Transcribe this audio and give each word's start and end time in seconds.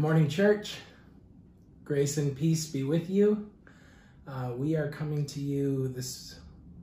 Good 0.00 0.06
morning, 0.06 0.28
church. 0.30 0.76
Grace 1.84 2.16
and 2.16 2.34
peace 2.34 2.66
be 2.68 2.84
with 2.84 3.10
you. 3.10 3.50
Uh, 4.26 4.52
we 4.56 4.74
are 4.74 4.90
coming 4.90 5.26
to 5.26 5.40
you 5.40 5.88
this 5.88 6.38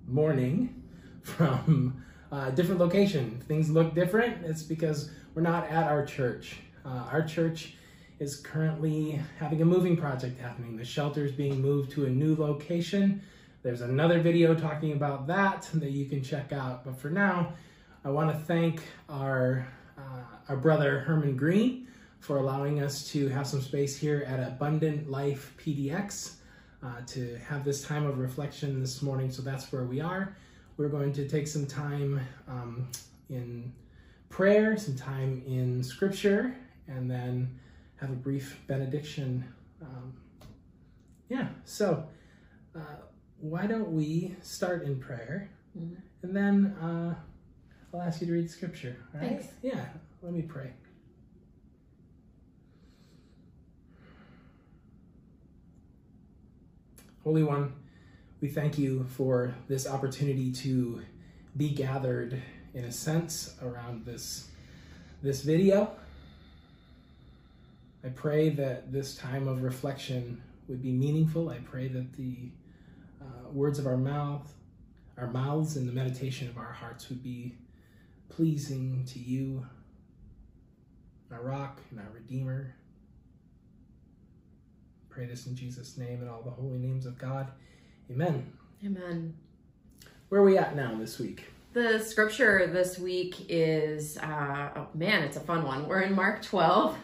morning 0.07 0.83
from 1.23 2.03
a 2.31 2.51
different 2.51 2.79
location. 2.79 3.43
Things 3.47 3.71
look 3.71 3.95
different, 3.95 4.45
it's 4.45 4.61
because 4.61 5.09
we're 5.33 5.41
not 5.41 5.67
at 5.67 5.87
our 5.87 6.05
church. 6.05 6.57
Uh, 6.85 7.07
our 7.11 7.23
church 7.23 7.73
is 8.19 8.39
currently 8.39 9.19
having 9.39 9.63
a 9.63 9.65
moving 9.65 9.97
project 9.97 10.39
happening. 10.39 10.77
The 10.77 10.85
shelter 10.85 11.25
is 11.25 11.31
being 11.31 11.59
moved 11.59 11.89
to 11.93 12.05
a 12.05 12.09
new 12.11 12.35
location. 12.35 13.23
There's 13.63 13.81
another 13.81 14.21
video 14.21 14.53
talking 14.53 14.91
about 14.91 15.25
that 15.25 15.67
that 15.73 15.89
you 15.89 16.05
can 16.05 16.21
check 16.21 16.53
out. 16.53 16.85
But 16.85 16.99
for 16.99 17.09
now, 17.09 17.53
I 18.05 18.11
want 18.11 18.31
to 18.31 18.37
thank 18.45 18.83
our, 19.09 19.67
uh, 19.97 20.21
our 20.49 20.57
brother 20.57 20.99
Herman 20.99 21.35
Green 21.35 21.87
for 22.27 22.39
allowing 22.39 22.83
us 22.83 23.09
to 23.09 23.29
have 23.29 23.47
some 23.47 23.61
space 23.61 23.95
here 23.95 24.25
at 24.27 24.45
Abundant 24.45 25.09
Life 25.09 25.55
PDX 25.57 26.33
uh, 26.83 26.99
to 27.07 27.37
have 27.37 27.63
this 27.63 27.81
time 27.81 28.05
of 28.05 28.19
reflection 28.19 28.81
this 28.81 29.01
morning. 29.01 29.31
So 29.31 29.41
that's 29.41 29.71
where 29.71 29.85
we 29.85 30.01
are. 30.01 30.35
We're 30.75 30.89
going 30.89 31.13
to 31.13 31.25
take 31.25 31.47
some 31.47 31.65
time 31.65 32.19
um, 32.49 32.89
in 33.29 33.71
prayer, 34.27 34.75
some 34.75 34.97
time 34.97 35.41
in 35.47 35.81
scripture, 35.81 36.53
and 36.89 37.09
then 37.09 37.57
have 37.95 38.09
a 38.09 38.15
brief 38.15 38.59
benediction. 38.67 39.45
Um, 39.81 40.13
yeah, 41.29 41.47
so 41.63 42.05
uh, 42.75 42.97
why 43.39 43.67
don't 43.67 43.93
we 43.93 44.35
start 44.41 44.83
in 44.83 44.99
prayer 44.99 45.49
mm-hmm. 45.79 45.95
and 46.23 46.35
then 46.35 46.75
uh, 46.81 47.15
I'll 47.93 48.01
ask 48.01 48.19
you 48.19 48.27
to 48.27 48.33
read 48.33 48.51
scripture. 48.51 48.97
All 49.15 49.21
right? 49.21 49.29
Thanks. 49.29 49.47
Yeah, 49.61 49.85
let 50.21 50.33
me 50.33 50.41
pray. 50.41 50.73
Holy 57.27 57.43
One, 57.43 57.73
we 58.39 58.47
thank 58.47 58.77
you 58.77 59.05
for 59.17 59.53
this 59.67 59.85
opportunity 59.85 60.49
to 60.49 61.01
be 61.57 61.71
gathered 61.71 62.41
in 62.73 62.85
a 62.85 62.91
sense 62.93 63.53
around 63.61 64.05
this, 64.05 64.47
this 65.21 65.41
video. 65.41 65.91
I 68.01 68.07
pray 68.07 68.47
that 68.51 68.93
this 68.93 69.13
time 69.17 69.49
of 69.49 69.61
reflection 69.61 70.41
would 70.69 70.81
be 70.81 70.93
meaningful. 70.93 71.49
I 71.49 71.57
pray 71.57 71.89
that 71.89 72.13
the 72.13 72.49
uh, 73.21 73.49
words 73.51 73.77
of 73.77 73.87
our 73.87 73.97
mouth, 73.97 74.49
our 75.17 75.27
mouths 75.27 75.75
and 75.75 75.85
the 75.85 75.91
meditation 75.91 76.47
of 76.47 76.57
our 76.57 76.71
hearts 76.71 77.09
would 77.09 77.21
be 77.21 77.57
pleasing 78.29 79.03
to 79.07 79.19
you, 79.19 79.65
our 81.29 81.41
rock 81.41 81.81
and 81.91 81.99
our 81.99 82.09
redeemer 82.13 82.73
pray 85.17 85.25
this 85.25 85.47
in 85.47 85.55
Jesus' 85.55 85.97
name 85.97 86.21
and 86.21 86.29
all 86.29 86.43
the 86.43 86.51
holy 86.51 86.77
names 86.77 87.07
of 87.07 87.17
God. 87.17 87.47
Amen. 88.11 88.53
Amen. 88.85 89.33
Where 90.29 90.41
are 90.41 90.43
we 90.43 90.59
at 90.59 90.75
now 90.75 90.95
this 90.95 91.17
week? 91.17 91.45
The 91.73 91.97
scripture 91.97 92.67
this 92.67 92.99
week 92.99 93.47
is, 93.49 94.19
uh, 94.19 94.69
oh 94.75 94.87
man, 94.93 95.23
it's 95.23 95.35
a 95.35 95.39
fun 95.39 95.65
one. 95.65 95.87
We're 95.87 96.01
in 96.01 96.13
Mark 96.13 96.43
12, 96.43 96.95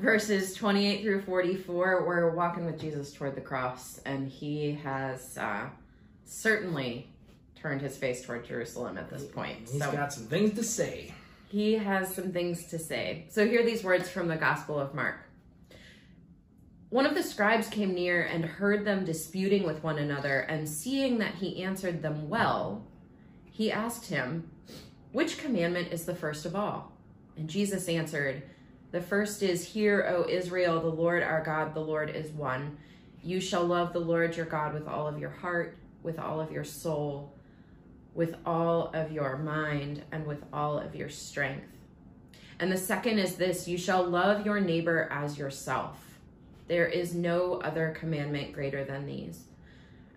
verses 0.00 0.54
28 0.54 1.02
through 1.02 1.20
44. 1.20 2.06
We're 2.06 2.30
walking 2.30 2.64
with 2.64 2.80
Jesus 2.80 3.12
toward 3.12 3.34
the 3.34 3.42
cross, 3.42 4.00
and 4.06 4.30
he 4.30 4.72
has 4.82 5.36
uh, 5.36 5.66
certainly 6.24 7.10
turned 7.54 7.82
his 7.82 7.98
face 7.98 8.24
toward 8.24 8.46
Jerusalem 8.46 8.96
at 8.96 9.10
this 9.10 9.26
point. 9.26 9.58
He's 9.70 9.78
so, 9.78 9.92
got 9.92 10.10
some 10.10 10.24
things 10.24 10.54
to 10.54 10.64
say. 10.64 11.12
He 11.50 11.74
has 11.74 12.14
some 12.14 12.32
things 12.32 12.68
to 12.68 12.78
say. 12.78 13.26
So, 13.28 13.46
hear 13.46 13.62
these 13.62 13.84
words 13.84 14.08
from 14.08 14.28
the 14.28 14.36
Gospel 14.36 14.80
of 14.80 14.94
Mark. 14.94 15.16
One 16.92 17.06
of 17.06 17.14
the 17.14 17.22
scribes 17.22 17.68
came 17.68 17.94
near 17.94 18.20
and 18.20 18.44
heard 18.44 18.84
them 18.84 19.06
disputing 19.06 19.62
with 19.62 19.82
one 19.82 19.96
another, 19.96 20.40
and 20.40 20.68
seeing 20.68 21.16
that 21.20 21.36
he 21.36 21.62
answered 21.62 22.02
them 22.02 22.28
well, 22.28 22.84
he 23.50 23.72
asked 23.72 24.10
him, 24.10 24.50
Which 25.10 25.38
commandment 25.38 25.90
is 25.90 26.04
the 26.04 26.14
first 26.14 26.44
of 26.44 26.54
all? 26.54 26.92
And 27.38 27.48
Jesus 27.48 27.88
answered, 27.88 28.42
The 28.90 29.00
first 29.00 29.42
is, 29.42 29.64
Hear, 29.64 30.04
O 30.06 30.28
Israel, 30.28 30.82
the 30.82 30.88
Lord 30.88 31.22
our 31.22 31.42
God, 31.42 31.72
the 31.72 31.80
Lord 31.80 32.10
is 32.10 32.30
one. 32.30 32.76
You 33.24 33.40
shall 33.40 33.64
love 33.64 33.94
the 33.94 33.98
Lord 33.98 34.36
your 34.36 34.44
God 34.44 34.74
with 34.74 34.86
all 34.86 35.08
of 35.08 35.18
your 35.18 35.30
heart, 35.30 35.78
with 36.02 36.18
all 36.18 36.42
of 36.42 36.52
your 36.52 36.62
soul, 36.62 37.32
with 38.12 38.34
all 38.44 38.90
of 38.92 39.10
your 39.10 39.38
mind, 39.38 40.02
and 40.12 40.26
with 40.26 40.44
all 40.52 40.78
of 40.78 40.94
your 40.94 41.08
strength. 41.08 41.72
And 42.60 42.70
the 42.70 42.76
second 42.76 43.18
is 43.18 43.36
this 43.36 43.66
you 43.66 43.78
shall 43.78 44.04
love 44.04 44.44
your 44.44 44.60
neighbor 44.60 45.08
as 45.10 45.38
yourself. 45.38 46.11
There 46.72 46.86
is 46.86 47.14
no 47.14 47.56
other 47.56 47.94
commandment 48.00 48.54
greater 48.54 48.82
than 48.82 49.04
these. 49.04 49.44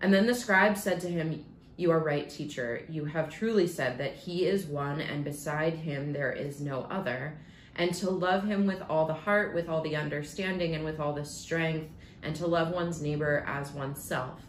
And 0.00 0.10
then 0.10 0.24
the 0.24 0.34
scribe 0.34 0.78
said 0.78 1.00
to 1.00 1.06
him, 1.06 1.44
You 1.76 1.90
are 1.90 1.98
right, 1.98 2.30
teacher. 2.30 2.80
You 2.88 3.04
have 3.04 3.28
truly 3.28 3.66
said 3.66 3.98
that 3.98 4.14
he 4.14 4.46
is 4.46 4.64
one, 4.64 5.02
and 5.02 5.22
beside 5.22 5.74
him 5.74 6.14
there 6.14 6.32
is 6.32 6.62
no 6.62 6.84
other. 6.84 7.38
And 7.74 7.92
to 7.96 8.08
love 8.08 8.44
him 8.44 8.64
with 8.64 8.82
all 8.88 9.04
the 9.04 9.12
heart, 9.12 9.54
with 9.54 9.68
all 9.68 9.82
the 9.82 9.96
understanding, 9.96 10.74
and 10.74 10.82
with 10.82 10.98
all 10.98 11.12
the 11.12 11.26
strength, 11.26 11.90
and 12.22 12.34
to 12.36 12.46
love 12.46 12.72
one's 12.72 13.02
neighbor 13.02 13.44
as 13.46 13.72
oneself. 13.72 14.40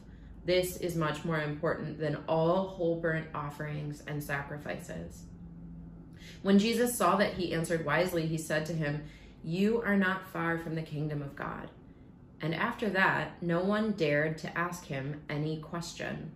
This 0.45 0.77
is 0.77 0.95
much 0.95 1.25
more 1.25 1.41
important 1.41 1.99
than 1.99 2.23
all 2.29 2.67
whole 2.69 3.01
burnt 3.01 3.27
offerings 3.35 4.01
and 4.07 4.23
sacrifices. 4.23 5.23
When 6.41 6.57
Jesus 6.57 6.97
saw 6.97 7.17
that 7.17 7.33
he 7.33 7.53
answered 7.53 7.83
wisely, 7.83 8.27
he 8.27 8.37
said 8.37 8.65
to 8.67 8.73
him, 8.73 9.03
You 9.43 9.81
are 9.81 9.97
not 9.97 10.31
far 10.31 10.57
from 10.57 10.75
the 10.75 10.81
kingdom 10.81 11.21
of 11.21 11.35
God. 11.35 11.69
And 12.41 12.53
after 12.53 12.89
that, 12.89 13.41
no 13.41 13.61
one 13.61 13.93
dared 13.93 14.37
to 14.39 14.57
ask 14.57 14.85
him 14.85 15.21
any 15.29 15.57
question. 15.57 16.31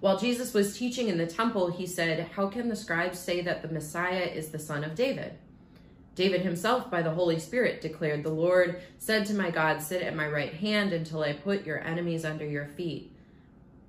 While 0.00 0.18
Jesus 0.18 0.52
was 0.52 0.76
teaching 0.76 1.08
in 1.08 1.16
the 1.16 1.26
temple, 1.26 1.70
he 1.70 1.86
said, 1.86 2.28
How 2.36 2.48
can 2.48 2.68
the 2.68 2.76
scribes 2.76 3.18
say 3.18 3.40
that 3.40 3.62
the 3.62 3.72
Messiah 3.72 4.24
is 4.24 4.50
the 4.50 4.58
son 4.58 4.84
of 4.84 4.94
David? 4.94 5.38
David 6.14 6.42
himself, 6.42 6.90
by 6.90 7.00
the 7.00 7.10
Holy 7.10 7.38
Spirit, 7.38 7.80
declared, 7.80 8.22
The 8.22 8.28
Lord 8.28 8.82
said 8.98 9.24
to 9.26 9.34
my 9.34 9.50
God, 9.50 9.80
Sit 9.80 10.02
at 10.02 10.14
my 10.14 10.28
right 10.28 10.52
hand 10.52 10.92
until 10.92 11.22
I 11.22 11.32
put 11.32 11.66
your 11.66 11.82
enemies 11.82 12.24
under 12.24 12.46
your 12.46 12.66
feet. 12.66 13.10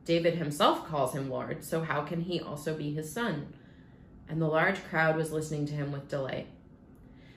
David 0.06 0.36
himself 0.36 0.88
calls 0.88 1.14
him 1.14 1.30
Lord, 1.30 1.64
so 1.64 1.82
how 1.82 2.02
can 2.02 2.22
he 2.22 2.40
also 2.40 2.76
be 2.78 2.94
his 2.94 3.12
son? 3.12 3.54
And 4.30 4.42
the 4.42 4.48
large 4.48 4.84
crowd 4.86 5.18
was 5.18 5.32
listening 5.32 5.66
to 5.68 5.74
him 5.74 5.92
with 5.92 6.08
delight. 6.08 6.48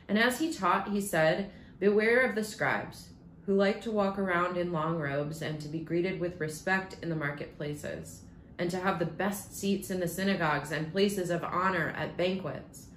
And 0.06 0.18
as 0.18 0.38
he 0.38 0.52
taught, 0.52 0.90
he 0.90 1.00
said, 1.00 1.50
Beware 1.80 2.20
of 2.20 2.34
the 2.34 2.44
scribes 2.44 3.08
who 3.48 3.54
like 3.54 3.80
to 3.80 3.90
walk 3.90 4.18
around 4.18 4.58
in 4.58 4.70
long 4.70 4.98
robes 4.98 5.40
and 5.40 5.58
to 5.58 5.68
be 5.68 5.78
greeted 5.78 6.20
with 6.20 6.38
respect 6.38 6.96
in 7.00 7.08
the 7.08 7.16
marketplaces, 7.16 8.20
and 8.58 8.70
to 8.70 8.78
have 8.78 8.98
the 8.98 9.06
best 9.06 9.58
seats 9.58 9.88
in 9.88 9.98
the 10.00 10.06
synagogues 10.06 10.70
and 10.70 10.92
places 10.92 11.30
of 11.30 11.42
honor 11.42 11.94
at 11.96 12.14
banquets. 12.14 12.88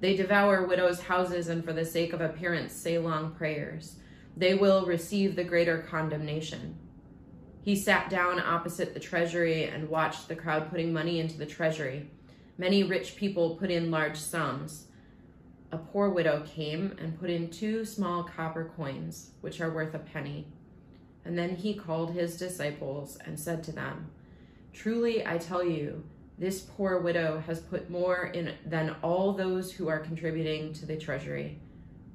They 0.00 0.16
devour 0.16 0.66
widows' 0.66 1.02
houses 1.02 1.46
and 1.46 1.64
for 1.64 1.72
the 1.72 1.84
sake 1.84 2.12
of 2.12 2.20
appearance 2.20 2.72
say 2.72 2.98
long 2.98 3.30
prayers. 3.36 3.94
They 4.36 4.54
will 4.54 4.86
receive 4.86 5.36
the 5.36 5.44
greater 5.44 5.78
condemnation. 5.78 6.76
He 7.62 7.76
sat 7.76 8.10
down 8.10 8.40
opposite 8.40 8.94
the 8.94 8.98
treasury 8.98 9.66
and 9.66 9.88
watched 9.88 10.26
the 10.26 10.34
crowd 10.34 10.68
putting 10.68 10.92
money 10.92 11.20
into 11.20 11.38
the 11.38 11.46
treasury. 11.46 12.10
Many 12.58 12.82
rich 12.82 13.14
people 13.14 13.54
put 13.54 13.70
in 13.70 13.92
large 13.92 14.16
sums 14.16 14.88
a 15.72 15.78
poor 15.78 16.10
widow 16.10 16.44
came 16.46 16.94
and 17.00 17.18
put 17.18 17.30
in 17.30 17.48
two 17.48 17.82
small 17.86 18.22
copper 18.22 18.70
coins, 18.76 19.30
which 19.40 19.60
are 19.62 19.70
worth 19.70 19.94
a 19.94 19.98
penny. 19.98 20.46
And 21.24 21.36
then 21.36 21.56
he 21.56 21.74
called 21.74 22.12
his 22.12 22.36
disciples 22.36 23.16
and 23.24 23.40
said 23.40 23.64
to 23.64 23.72
them, 23.72 24.10
Truly 24.74 25.26
I 25.26 25.38
tell 25.38 25.64
you, 25.64 26.04
this 26.38 26.60
poor 26.60 26.98
widow 26.98 27.42
has 27.46 27.60
put 27.60 27.88
more 27.88 28.26
in 28.26 28.54
than 28.66 28.96
all 29.02 29.32
those 29.32 29.72
who 29.72 29.88
are 29.88 29.98
contributing 29.98 30.74
to 30.74 30.86
the 30.86 30.96
treasury. 30.96 31.58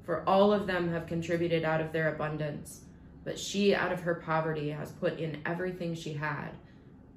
For 0.04 0.22
all 0.28 0.52
of 0.52 0.66
them 0.68 0.90
have 0.92 1.06
contributed 1.06 1.64
out 1.64 1.80
of 1.80 1.92
their 1.92 2.14
abundance, 2.14 2.82
but 3.24 3.38
she 3.38 3.74
out 3.74 3.92
of 3.92 4.00
her 4.00 4.14
poverty 4.14 4.70
has 4.70 4.92
put 4.92 5.18
in 5.18 5.42
everything 5.44 5.94
she 5.94 6.12
had, 6.12 6.50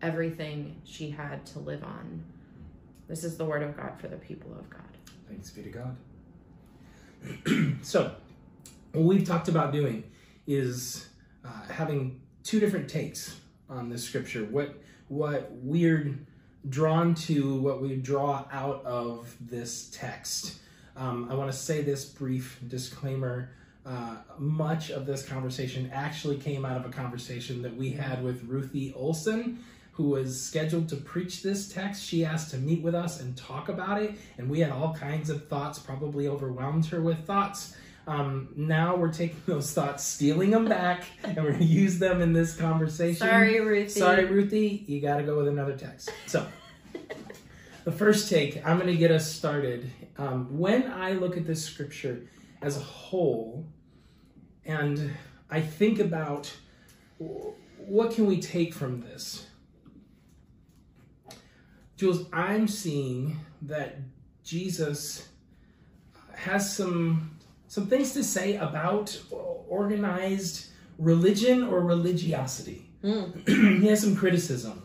everything 0.02 0.82
she 0.86 1.12
had 1.12 1.46
to 1.48 1.60
live 1.60 1.84
on. 1.84 2.24
This 3.08 3.24
is 3.24 3.38
the 3.38 3.46
word 3.46 3.62
of 3.62 3.78
God 3.78 4.00
for 4.00 4.08
the 4.08 4.18
people 4.18 4.54
of 4.58 4.70
God. 4.70 4.82
Thanks 5.28 5.52
be 5.52 5.64
to 5.64 5.70
God. 5.70 5.96
so, 7.82 8.16
what 8.94 9.04
we've 9.04 9.26
talked 9.26 9.48
about 9.48 9.72
doing 9.72 10.04
is 10.48 11.08
uh, 11.46 11.72
having 11.72 12.20
two 12.44 12.60
different 12.60 12.90
takes 12.90 13.40
on 13.70 13.90
this 13.90 14.04
scripture. 14.04 14.46
What 14.46 14.76
what 15.08 15.50
we're 15.52 16.18
drawn 16.70 17.14
to, 17.16 17.56
what 17.56 17.82
we 17.82 17.96
draw 17.96 18.46
out 18.52 18.86
of 18.86 19.36
this 19.42 19.90
text. 19.92 20.60
Um, 20.96 21.28
I 21.30 21.36
want 21.36 21.52
to 21.52 21.58
say 21.58 21.82
this 21.82 22.06
brief 22.06 22.60
disclaimer. 22.68 23.52
Uh, 23.86 24.18
much 24.38 24.92
of 24.92 25.08
this 25.08 25.26
conversation 25.26 25.90
actually 25.92 26.38
came 26.38 26.66
out 26.66 26.78
of 26.78 26.86
a 26.86 26.94
conversation 26.94 27.64
that 27.64 27.76
we 27.76 27.92
had 27.92 28.24
with 28.24 28.44
Ruthie 28.44 28.94
Olson 28.94 29.64
who 29.92 30.10
was 30.10 30.42
scheduled 30.42 30.88
to 30.90 30.96
preach 30.96 31.44
this 31.44 31.68
text. 31.68 32.04
She 32.04 32.24
asked 32.24 32.52
to 32.52 32.58
meet 32.58 32.82
with 32.82 32.96
us 32.96 33.20
and 33.20 33.36
talk 33.36 33.70
about 33.70 34.02
it, 34.02 34.14
and 34.38 34.50
we 34.50 34.60
had 34.60 34.72
all 34.72 34.94
kinds 34.94 35.30
of 35.30 35.48
thoughts, 35.48 35.80
probably 35.80 36.28
overwhelmed 36.28 36.86
her 36.88 37.02
with 37.02 37.26
thoughts. 37.26 37.76
Um, 38.08 38.50
now 38.56 38.96
we're 38.96 39.14
taking 39.14 39.42
those 39.46 39.74
thoughts, 39.74 40.04
stealing 40.04 40.52
them 40.52 40.66
back, 40.66 41.04
and 41.24 41.36
we're 41.38 41.52
going 41.52 41.60
to 41.60 41.66
use 41.66 42.00
them 42.00 42.22
in 42.22 42.34
this 42.34 42.56
conversation. 42.56 43.28
Sorry, 43.28 43.60
Ruthie. 43.60 43.90
Sorry, 43.90 44.26
Ruthie. 44.26 44.84
You 44.88 45.02
got 45.02 45.18
to 45.18 45.24
go 45.24 45.38
with 45.38 45.48
another 45.48 45.76
text. 45.76 46.12
So, 46.28 46.48
the 47.84 47.92
first 47.92 48.30
take, 48.30 48.66
I'm 48.66 48.78
going 48.78 48.92
to 48.92 48.98
get 48.98 49.12
us 49.12 49.32
started. 49.32 49.92
Um, 50.18 50.58
when 50.58 50.90
I 50.92 51.14
look 51.14 51.38
at 51.38 51.46
this 51.46 51.64
scripture 51.64 52.28
as 52.62 52.78
a 52.78 52.82
whole, 52.82 53.66
and 54.66 55.12
I 55.50 55.62
think 55.62 56.00
about 56.00 56.52
what 57.78 58.12
can 58.12 58.26
we 58.26 58.40
take 58.40 58.74
from 58.74 59.02
this, 59.02 59.48
Jules, 62.02 62.26
I'm 62.34 62.68
seeing 62.68 63.40
that 63.62 64.00
Jesus 64.44 65.30
has 66.34 66.76
some 66.76 67.38
some 67.68 67.86
things 67.86 68.14
to 68.14 68.24
say 68.24 68.56
about 68.56 69.22
organized 69.30 70.70
religion 70.98 71.62
or 71.62 71.82
religiosity. 71.82 72.90
Mm. 73.04 73.48
he 73.82 73.88
has 73.88 74.02
some 74.02 74.16
criticism, 74.16 74.82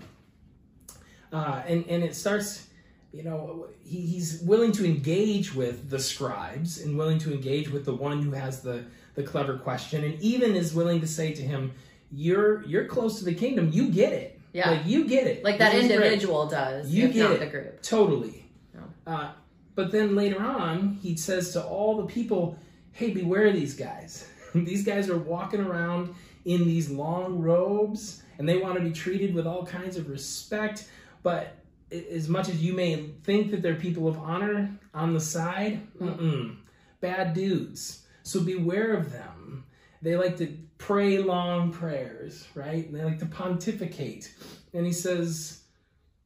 uh, 1.33 1.63
and 1.67 1.87
and 1.89 2.05
it 2.05 2.15
starts. 2.15 2.67
You 3.15 3.23
know, 3.23 3.69
he, 3.83 4.03
he's 4.03 4.43
willing 4.43 4.73
to 4.73 4.85
engage 4.85 5.55
with 5.55 5.89
the 5.89 5.99
scribes 5.99 6.83
and 6.83 6.99
willing 6.99 7.19
to 7.21 7.33
engage 7.33 7.71
with 7.71 7.87
the 7.87 7.95
one 7.95 8.21
who 8.21 8.33
has 8.33 8.61
the 8.61 8.85
the 9.15 9.23
clever 9.23 9.57
question, 9.57 10.05
and 10.05 10.21
even 10.21 10.55
is 10.55 10.75
willing 10.75 11.01
to 11.01 11.07
say 11.07 11.33
to 11.33 11.41
him, 11.41 11.73
"You're 12.13 12.63
you're 12.67 12.85
close 12.85 13.21
to 13.21 13.25
the 13.25 13.35
kingdom. 13.35 13.71
You 13.73 13.89
get 13.89 14.13
it. 14.13 14.36
Yeah. 14.57 14.71
Like 14.71 14.87
you 14.87 15.07
get 15.07 15.27
it. 15.27 15.45
Like 15.45 15.59
that 15.59 15.73
This 15.73 15.83
individual 15.83 16.47
does, 16.49 16.91
You 16.91 17.09
get 17.09 17.23
not 17.25 17.33
it. 17.33 17.41
the 17.41 17.47
group. 17.47 17.83
Totally. 17.83 18.47
No. 18.73 18.81
Uh, 19.07 19.33
but 19.75 19.93
then 19.93 20.17
later 20.17 20.41
on, 20.41 20.99
he 21.03 21.15
says 21.15 21.53
to 21.53 21.63
all 21.63 21.99
the 21.99 22.07
people, 22.07 22.59
hey, 22.93 23.11
beware 23.11 23.49
of 23.49 23.53
these 23.53 23.75
guys. 23.75 24.27
these 24.55 24.83
guys 24.83 25.11
are 25.11 25.19
walking 25.19 25.61
around 25.61 26.15
in 26.47 26.65
these 26.65 26.89
long 26.89 27.39
robes 27.43 28.23
and 28.39 28.49
they 28.49 28.57
want 28.57 28.77
to 28.77 28.81
be 28.81 28.93
treated 28.93 29.35
with 29.35 29.47
all 29.47 29.67
kinds 29.67 29.99
of 29.99 30.09
respect. 30.09 30.89
But 31.23 31.55
as 31.93 32.27
much 32.27 32.49
as 32.49 32.63
you 32.63 32.73
may 32.73 33.11
think 33.25 33.51
that 33.51 33.61
they're 33.61 33.75
people 33.75 34.09
of 34.09 34.17
honor 34.19 34.71
on 34.95 35.13
the 35.13 35.21
side, 35.21 35.87
mm-mm, 36.01 36.57
bad 37.03 37.35
dudes. 37.35 38.07
So 38.23 38.41
beware 38.41 38.95
of 38.95 39.13
them. 39.13 39.65
They 40.01 40.17
like 40.17 40.39
to 40.39 40.57
pray 40.79 41.19
long 41.19 41.73
prayers, 41.73 42.47
right? 42.55 42.93
They 42.93 43.03
like 43.03 43.19
to 43.21 43.27
pontificate. 43.27 44.35
And 44.73 44.85
he 44.85 44.93
says, 44.93 45.63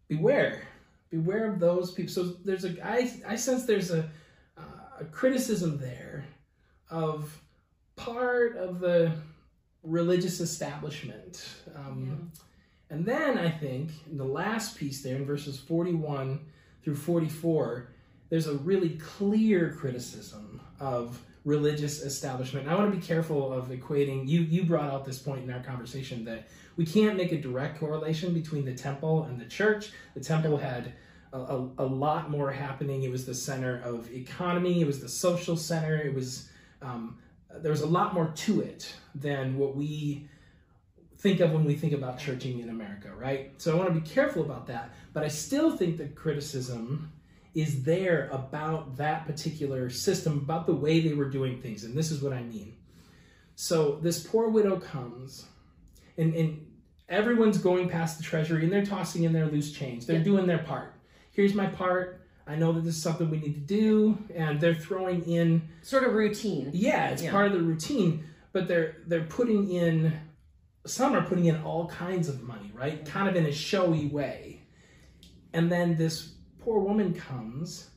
beware 0.08 0.62
beware 1.11 1.50
of 1.50 1.58
those 1.58 1.91
people 1.91 2.12
so 2.12 2.35
there's 2.44 2.64
a 2.64 2.75
i, 2.87 3.12
I 3.26 3.37
sense 3.37 3.64
there's 3.64 3.91
a, 3.91 4.08
uh, 4.56 5.00
a 5.00 5.05
criticism 5.05 5.79
there 5.79 6.25
of 6.88 7.41
part 7.97 8.56
of 8.56 8.81
the 8.81 9.12
religious 9.82 10.41
establishment 10.41 11.49
um, 11.76 12.31
and 12.91 13.05
then 13.05 13.38
i 13.38 13.50
think 13.50 13.91
in 14.11 14.17
the 14.17 14.25
last 14.25 14.76
piece 14.76 15.03
there 15.03 15.17
in 15.17 15.26
verses 15.26 15.58
41 15.58 16.41
through 16.82 16.96
44 16.96 17.88
there's 18.31 18.46
a 18.46 18.55
really 18.55 18.91
clear 18.91 19.75
criticism 19.79 20.61
of 20.79 21.20
religious 21.45 22.03
establishment. 22.03 22.67
And 22.67 22.75
i 22.75 22.79
want 22.79 22.93
to 22.93 22.97
be 22.99 23.05
careful 23.05 23.53
of 23.53 23.69
equating 23.69 24.29
you 24.29 24.41
you 24.43 24.65
brought 24.65 24.91
out 24.91 25.05
this 25.05 25.19
point 25.19 25.43
in 25.43 25.51
our 25.51 25.63
conversation 25.63 26.25
that 26.27 26.49
we 26.77 26.85
can't 26.85 27.17
make 27.17 27.33
a 27.33 27.41
direct 27.41 27.79
correlation 27.79 28.35
between 28.35 28.65
the 28.65 28.75
temple 28.75 29.25
and 29.25 29.41
the 29.41 29.45
church. 29.47 29.91
The 30.15 30.21
temple 30.21 30.57
had 30.57 30.93
a, 31.33 31.39
a, 31.39 31.71
a 31.79 31.85
lot 31.85 32.31
more 32.31 32.51
happening. 32.51 33.03
It 33.03 33.11
was 33.11 33.25
the 33.25 33.35
center 33.35 33.81
of 33.85 34.11
economy. 34.13 34.81
It 34.81 34.87
was 34.87 35.01
the 35.01 35.09
social 35.09 35.57
center. 35.57 35.97
It 35.97 36.15
was 36.15 36.49
um, 36.83 37.19
there 37.55 37.71
was 37.71 37.81
a 37.81 37.87
lot 37.87 38.15
more 38.15 38.33
to 38.35 38.61
it 38.61 38.95
than 39.15 39.59
what 39.59 39.77
we 39.77 40.29
think 41.19 41.41
of 41.41 41.53
when 41.53 41.65
we 41.65 41.75
think 41.75 41.93
about 41.93 42.19
churching 42.19 42.61
in 42.61 42.71
america 42.71 43.11
right? 43.17 43.53
So 43.59 43.73
i 43.73 43.75
want 43.75 43.93
to 43.93 44.01
be 44.01 44.07
careful 44.09 44.43
about 44.43 44.67
that. 44.69 44.91
But 45.13 45.25
i 45.25 45.29
still 45.29 45.77
think 45.77 45.97
the 45.99 46.07
criticism 46.07 47.13
is 47.55 47.82
there 47.82 48.29
about 48.32 48.97
that 48.97 49.26
particular 49.26 49.91
system 49.91 50.38
about 50.38 50.67
the 50.67 50.75
way 50.75 51.00
they 51.00 51.14
were 51.14 51.29
doing 51.29 51.61
things 51.61 51.85
and 51.85 51.94
this 51.97 52.11
is 52.11 52.23
what 52.23 52.32
i 52.32 52.43
mean 52.43 52.75
so 53.56 53.99
this 54.02 54.23
poor 54.26 54.49
widow 54.49 54.79
comes 54.79 55.44
and, 56.17 56.35
and 56.35 56.67
everyone's 57.08 57.58
going 57.58 57.88
past 57.88 58.17
the 58.19 58.23
treasury 58.25 58.64
and 58.64 58.73
they're 58.73 58.87
tossing 58.87 59.25
in 59.25 59.32
their 59.32 59.47
loose 59.47 59.73
change. 59.73 60.06
They're 60.06 60.17
Yeah. 60.19 60.23
doing 60.25 60.47
their 60.47 60.58
part. 60.58 60.94
Here's 61.32 61.55
my 61.55 61.67
part. 61.67 62.20
I 62.47 62.56
know 62.56 62.73
that 62.73 62.85
this 62.85 62.97
is 62.97 63.02
something 63.02 63.29
we 63.31 63.38
need 63.38 63.55
to 63.55 63.61
do, 63.61 64.17
and 64.35 64.61
they're 64.61 64.75
throwing 64.75 65.23
in. 65.25 65.62
Sort 65.82 66.05
of 66.05 66.14
routine. 66.14 66.70
Yeah, 66.73 67.11
it's 67.11 67.23
Yeah. 67.23 67.31
part 67.32 67.46
of 67.49 67.53
the 67.53 67.62
routine, 67.62 68.25
but 68.53 68.67
they're 68.67 68.96
they're 69.06 69.25
putting 69.25 69.70
in. 69.70 70.12
Some 70.87 71.14
are 71.14 71.23
putting 71.23 71.44
in 71.46 71.56
all 71.62 71.87
kinds 71.88 72.29
of 72.29 72.43
money, 72.43 72.70
right? 72.75 73.05
Kind 73.05 73.29
of 73.29 73.37
in 73.37 73.44
a 73.46 73.53
showy 73.53 74.06
way, 74.06 74.62
and 75.53 75.70
then 75.70 75.96
this 75.96 76.32
poor 76.61 76.81
woman 76.81 77.15
comes, 77.15 77.89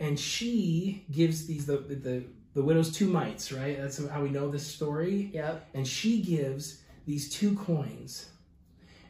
and 0.00 0.18
she 0.18 1.04
gives 1.10 1.46
these 1.46 1.66
the 1.66 1.78
the 1.78 2.24
the 2.54 2.62
widow's 2.62 2.90
two 2.90 3.06
mites, 3.08 3.52
right? 3.52 3.76
That's 3.78 4.06
how 4.08 4.22
we 4.22 4.30
know 4.30 4.50
this 4.50 4.66
story 4.66 5.30
Yep. 5.34 5.68
and 5.74 5.86
she 5.86 6.22
gives 6.22 6.80
these 7.06 7.28
two 7.28 7.54
coins. 7.54 8.30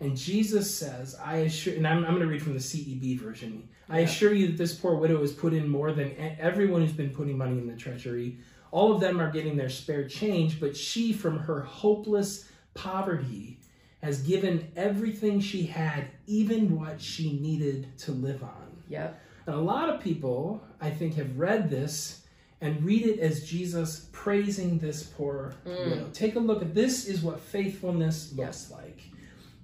And 0.00 0.16
Jesus 0.16 0.68
says, 0.74 1.16
I 1.24 1.36
assure, 1.36 1.74
and 1.74 1.86
I'm, 1.86 1.98
I'm 2.04 2.10
going 2.10 2.20
to 2.20 2.26
read 2.26 2.42
from 2.42 2.54
the 2.54 2.58
CEB 2.58 3.18
version. 3.20 3.68
I 3.88 4.00
assure 4.00 4.34
you 4.34 4.48
that 4.48 4.58
this 4.58 4.74
poor 4.74 4.96
widow 4.96 5.20
has 5.20 5.32
put 5.32 5.54
in 5.54 5.68
more 5.68 5.92
than 5.92 6.12
everyone 6.40 6.82
who's 6.82 6.92
been 6.92 7.10
putting 7.10 7.38
money 7.38 7.56
in 7.56 7.66
the 7.68 7.76
treasury. 7.76 8.36
All 8.72 8.92
of 8.92 9.00
them 9.00 9.20
are 9.20 9.30
getting 9.30 9.56
their 9.56 9.70
spare 9.70 10.06
change, 10.08 10.60
but 10.60 10.76
she, 10.76 11.12
from 11.12 11.38
her 11.38 11.62
hopeless 11.62 12.50
poverty, 12.74 13.60
has 14.02 14.20
given 14.22 14.70
everything 14.76 15.40
she 15.40 15.62
had, 15.64 16.08
even 16.26 16.78
what 16.78 17.00
she 17.00 17.38
needed 17.38 17.96
to 17.98 18.12
live 18.12 18.42
on. 18.42 18.65
Yep. 18.88 19.20
And 19.46 19.54
a 19.54 19.60
lot 19.60 19.88
of 19.88 20.00
people, 20.00 20.62
I 20.80 20.90
think, 20.90 21.14
have 21.14 21.38
read 21.38 21.70
this 21.70 22.22
and 22.60 22.82
read 22.84 23.06
it 23.06 23.20
as 23.20 23.46
Jesus 23.48 24.08
praising 24.12 24.78
this 24.78 25.02
poor 25.02 25.54
Mm. 25.66 25.90
widow. 25.90 26.10
Take 26.12 26.36
a 26.36 26.40
look 26.40 26.62
at 26.62 26.74
this 26.74 27.06
is 27.06 27.20
what 27.22 27.40
faithfulness 27.40 28.32
looks 28.32 28.70
like. 28.70 29.00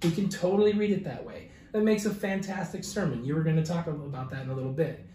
We 0.03 0.11
can 0.11 0.29
totally 0.29 0.73
read 0.73 0.91
it 0.91 1.03
that 1.05 1.25
way. 1.25 1.49
That 1.71 1.83
makes 1.83 2.05
a 2.05 2.13
fantastic 2.13 2.83
sermon. 2.83 3.25
You 3.25 3.35
were 3.35 3.43
going 3.43 3.55
to 3.55 3.63
talk 3.65 3.87
about 3.87 4.29
that 4.29 4.43
in 4.43 4.49
a 4.49 4.53
little 4.53 4.71
bit. 4.73 5.05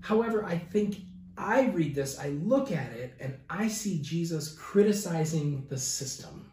However, 0.00 0.44
I 0.44 0.58
think 0.58 0.98
I 1.38 1.68
read 1.68 1.94
this, 1.94 2.18
I 2.18 2.28
look 2.28 2.70
at 2.70 2.92
it, 2.92 3.14
and 3.18 3.34
I 3.48 3.68
see 3.68 4.00
Jesus 4.00 4.52
criticizing 4.58 5.66
the 5.68 5.78
system 5.78 6.50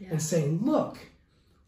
Yeah. 0.00 0.08
and 0.12 0.22
saying, 0.22 0.64
Look, 0.64 0.98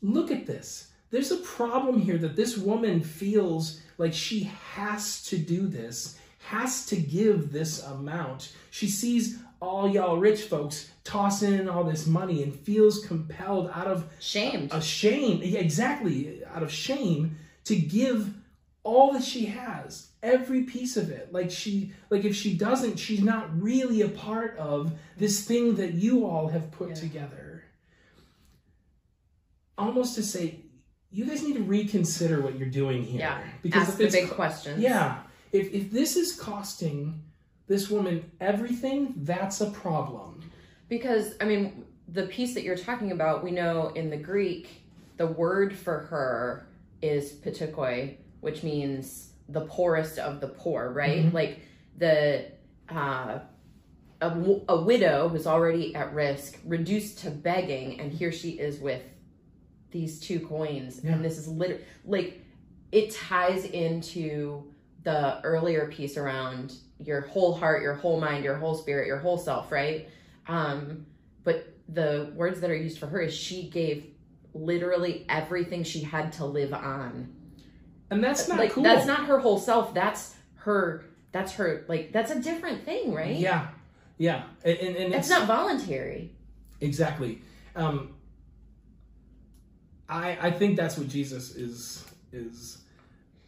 look 0.01 0.31
at 0.31 0.47
this. 0.47 0.93
There's 1.11 1.31
a 1.31 1.37
problem 1.39 2.01
here 2.01 2.19
that 2.19 2.37
this 2.37 2.57
woman 2.57 3.01
feels 3.03 3.81
like 3.99 4.13
she 4.13 4.51
has 4.75 5.23
to 5.25 5.39
do 5.39 5.67
this, 5.67 6.19
has 6.41 6.87
to 6.87 6.97
give 6.97 7.53
this 7.53 7.83
amount. 7.85 8.53
She 8.71 8.89
sees 8.89 9.39
all 9.61 9.89
y'all 9.89 10.19
rich 10.19 10.43
folks 10.43 10.91
tossing 11.05 11.55
in 11.55 11.69
all 11.69 11.85
this 11.85 12.07
money 12.07 12.43
and 12.43 12.55
feels 12.55 13.05
compelled 13.07 13.71
out 13.73 13.87
of 13.87 14.07
Shamed. 14.21 14.73
a 14.73 14.81
shame, 14.83 15.41
yeah, 15.43 15.61
exactly, 15.61 16.45
out 16.55 16.63
of 16.63 16.71
shame 16.71 17.37
to 17.65 17.77
give 17.77 18.35
all 18.83 19.13
that 19.13 19.25
she 19.25 19.47
has, 19.47 20.09
every 20.23 20.63
piece 20.65 20.97
of 20.97 21.11
it. 21.11 21.33
Like 21.33 21.51
she 21.51 21.93
like 22.11 22.25
if 22.25 22.37
she 22.37 22.55
doesn't, 22.55 22.99
she's 22.99 23.23
not 23.23 23.61
really 23.61 24.03
a 24.03 24.09
part 24.09 24.57
of 24.59 24.93
this 25.17 25.45
thing 25.45 25.77
that 25.77 25.95
you 25.95 26.27
all 26.27 26.49
have 26.49 26.71
put 26.71 26.91
Yeah. 26.91 26.95
together. 26.97 27.65
Almost 29.79 30.15
to 30.17 30.23
say 30.23 30.61
you 31.17 31.25
guys 31.25 31.43
need 31.43 31.55
to 31.55 31.63
reconsider 31.63 32.43
what 32.43 32.59
you're 32.59 32.69
doing 32.69 33.03
here. 33.03 33.21
yeah. 33.21 33.43
Because 33.63 33.89
Ask 33.89 33.99
the 33.99 34.09
big 34.11 34.29
questions. 34.31 34.79
yeah. 34.81 35.21
If 35.53 35.73
if 35.73 35.91
this 35.91 36.15
is 36.17 36.39
costing 36.39 37.23
this 37.69 37.89
woman 37.91 38.31
everything, 38.41 39.15
that's 39.17 39.61
a 39.63 39.71
problem. 39.71 40.43
Because, 40.89 41.35
I 41.41 41.45
mean, 41.45 41.85
the 42.09 42.25
piece 42.25 42.53
that 42.55 42.63
you're 42.63 42.77
talking 42.77 43.11
about, 43.13 43.43
we 43.43 43.51
know 43.51 43.89
in 43.97 44.11
the 44.11 44.17
Greek, 44.17 44.83
the 45.17 45.27
word 45.27 45.75
for 45.75 45.99
her 46.11 46.69
is 47.03 47.33
pitikoi, 47.33 48.19
which 48.41 48.63
means 48.63 49.31
the 49.49 49.63
poorest 49.63 50.19
of 50.19 50.41
the 50.41 50.49
poor, 50.49 50.93
right? 50.93 51.25
Mhm. 51.25 51.33
Like 51.33 51.61
the 51.97 52.45
uh, 52.91 53.39
a, 54.21 54.29
a 54.69 54.81
widow 54.83 55.29
who's 55.29 55.47
already 55.47 55.95
at 55.95 56.13
risk, 56.15 56.59
reduced 56.67 57.19
to 57.21 57.31
begging, 57.31 58.01
and 58.01 58.13
here 58.13 58.33
she 58.33 58.51
is 58.51 58.79
with 58.81 59.03
these 59.97 60.21
two 60.21 60.41
coins, 60.41 61.01
Yeah. 61.03 61.13
and 61.13 61.25
this 61.25 61.39
is 61.39 61.49
lit 61.49 61.87
like 62.05 62.43
it 62.93 63.11
ties 63.11 63.65
into 63.65 64.65
the 65.03 65.41
earlier 65.43 65.87
piece 65.87 66.17
around 66.17 66.75
your 67.03 67.23
whole 67.23 67.55
heart, 67.55 67.83
your 67.83 67.95
whole 67.95 68.21
mind, 68.21 68.45
your 68.45 68.57
whole 68.57 68.75
spirit, 68.75 69.07
your 69.07 69.19
whole 69.19 69.39
self, 69.39 69.73
right? 69.73 70.09
Um, 70.49 71.07
but 71.45 71.75
the 71.89 72.33
words 72.35 72.61
that 72.61 72.71
are 72.71 72.77
used 72.77 72.99
for 72.99 73.07
her 73.07 73.21
is 73.21 73.35
she 73.35 73.69
gave 73.69 74.07
literally 74.53 75.25
everything 75.29 75.83
she 75.83 76.01
had 76.01 76.33
to 76.35 76.45
live 76.45 76.73
on. 76.73 77.33
And 78.11 78.23
that's 78.23 78.49
not 78.49 78.59
like 78.59 78.73
cool. 78.73 78.83
that's 78.83 79.07
not 79.07 79.27
her 79.27 79.39
whole 79.39 79.59
self. 79.59 79.95
That's 79.95 80.37
her. 80.57 81.05
That's 81.33 81.53
her. 81.53 81.85
Like 81.89 82.13
that's 82.13 82.31
a 82.31 82.41
different 82.41 82.85
thing, 82.85 83.15
right? 83.15 83.37
Yeah. 83.37 83.69
Yeah, 84.19 84.45
and, 84.65 84.79
and, 84.79 85.29
not 85.29 85.47
voluntary. 85.47 86.33
exactly. 86.81 87.43
Um, 87.75 88.16
I 90.09 90.39
I 90.41 90.51
think 90.51 90.77
that's 90.77 90.97
what 90.99 91.09
Jesus 91.09 91.55
is 91.57 92.05
is 92.33 92.79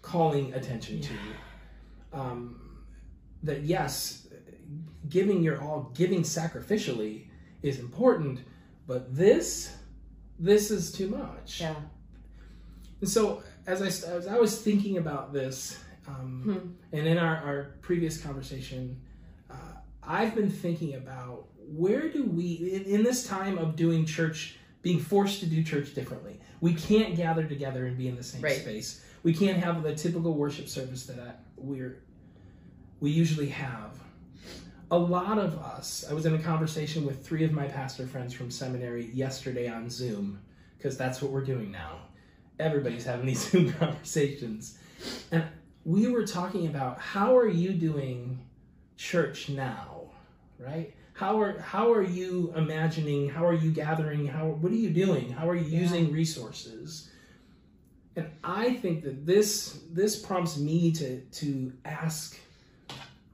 calling 0.02 0.54
attention 0.54 1.00
to. 1.00 1.12
Um, 2.12 2.60
that 3.42 3.62
yes, 3.62 4.26
giving 5.08 5.42
your 5.42 5.60
all, 5.62 5.92
giving 5.94 6.22
sacrificially 6.22 7.26
is 7.62 7.78
important, 7.78 8.40
but 8.86 9.14
this 9.14 9.76
this 10.38 10.70
is 10.70 10.92
too 10.92 11.08
much. 11.08 11.60
Yeah. 11.60 11.74
And 13.00 13.08
so 13.08 13.42
as 13.66 13.82
I 13.82 13.86
as 14.10 14.26
I 14.26 14.38
was 14.38 14.60
thinking 14.60 14.98
about 14.98 15.32
this, 15.32 15.78
um, 16.06 16.42
Hmm. 16.42 16.96
and 16.96 17.06
in 17.06 17.18
our, 17.18 17.36
our 17.36 17.62
previous 17.82 18.20
conversation, 18.20 19.00
uh, 19.50 19.54
I've 20.02 20.34
been 20.34 20.50
thinking 20.50 20.94
about 20.94 21.48
where 21.56 22.08
do 22.08 22.24
we 22.24 22.54
in, 22.72 22.82
in 22.84 23.02
this 23.02 23.26
time 23.26 23.58
of 23.58 23.76
doing 23.76 24.06
church, 24.06 24.56
being 24.82 24.98
forced 24.98 25.40
to 25.40 25.46
do 25.46 25.62
church 25.62 25.94
differently. 25.94 26.40
We 26.60 26.74
can't 26.74 27.16
gather 27.16 27.44
together 27.44 27.86
and 27.86 27.96
be 27.96 28.08
in 28.08 28.16
the 28.16 28.22
same 28.22 28.42
Right. 28.42 28.56
space. 28.60 29.04
We 29.22 29.32
can't 29.34 29.58
have 29.62 29.82
the 29.82 29.94
typical 29.94 30.34
worship 30.34 30.68
service 30.68 31.06
that 31.06 31.18
uh, 31.18 31.32
we're 31.56 31.98
we 33.00 33.10
usually 33.10 33.48
have. 33.48 33.98
A 34.90 34.98
lot 34.98 35.38
of 35.38 35.58
us. 35.58 36.04
I 36.10 36.14
was 36.14 36.24
in 36.26 36.34
a 36.34 36.38
conversation 36.38 37.04
with 37.04 37.24
three 37.24 37.44
of 37.44 37.52
my 37.52 37.66
pastor 37.68 38.06
friends 38.06 38.32
from 38.32 38.50
seminary 38.50 39.10
yesterday 39.12 39.68
on 39.68 39.90
Zoom 39.90 40.40
because 40.76 40.96
that's 40.96 41.20
what 41.20 41.30
we're 41.30 41.44
doing 41.44 41.70
now. 41.70 41.98
Everybody's 42.58 43.04
having 43.04 43.26
these 43.26 43.38
Zoom 43.50 43.72
conversations. 43.74 44.78
And 45.30 45.44
we 45.84 46.08
were 46.08 46.26
talking 46.26 46.66
about 46.66 46.98
how 46.98 47.36
are 47.36 47.46
you 47.48 47.72
doing 47.72 48.40
church 48.96 49.48
now, 49.50 50.10
right? 50.58 50.92
How 51.18 51.40
are 51.40 51.58
how 51.58 51.92
are 51.92 52.02
you 52.04 52.52
imagining? 52.54 53.28
How 53.28 53.44
are 53.44 53.52
you 53.52 53.72
gathering? 53.72 54.24
How 54.28 54.46
what 54.46 54.70
are 54.70 54.76
you 54.76 54.90
doing? 54.90 55.32
How 55.32 55.48
are 55.48 55.56
you 55.56 55.64
Yeah. 55.64 55.80
using 55.80 56.12
resources? 56.12 57.10
And 58.14 58.28
I 58.44 58.74
think 58.74 59.02
that 59.02 59.26
this 59.26 59.80
this 59.92 60.14
prompts 60.14 60.56
me 60.58 60.92
to 60.92 61.20
to 61.40 61.72
ask 61.84 62.38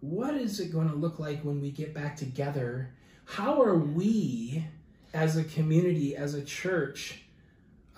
what 0.00 0.34
is 0.34 0.60
it 0.60 0.72
going 0.72 0.88
to 0.88 0.94
look 0.94 1.18
like 1.18 1.42
when 1.44 1.60
we 1.60 1.70
get 1.70 1.92
back 1.92 2.16
together? 2.16 2.88
How 3.26 3.60
are 3.62 3.76
we 3.78 4.64
as 5.12 5.36
a 5.36 5.44
community, 5.44 6.16
as 6.16 6.32
a 6.32 6.42
church, 6.42 7.20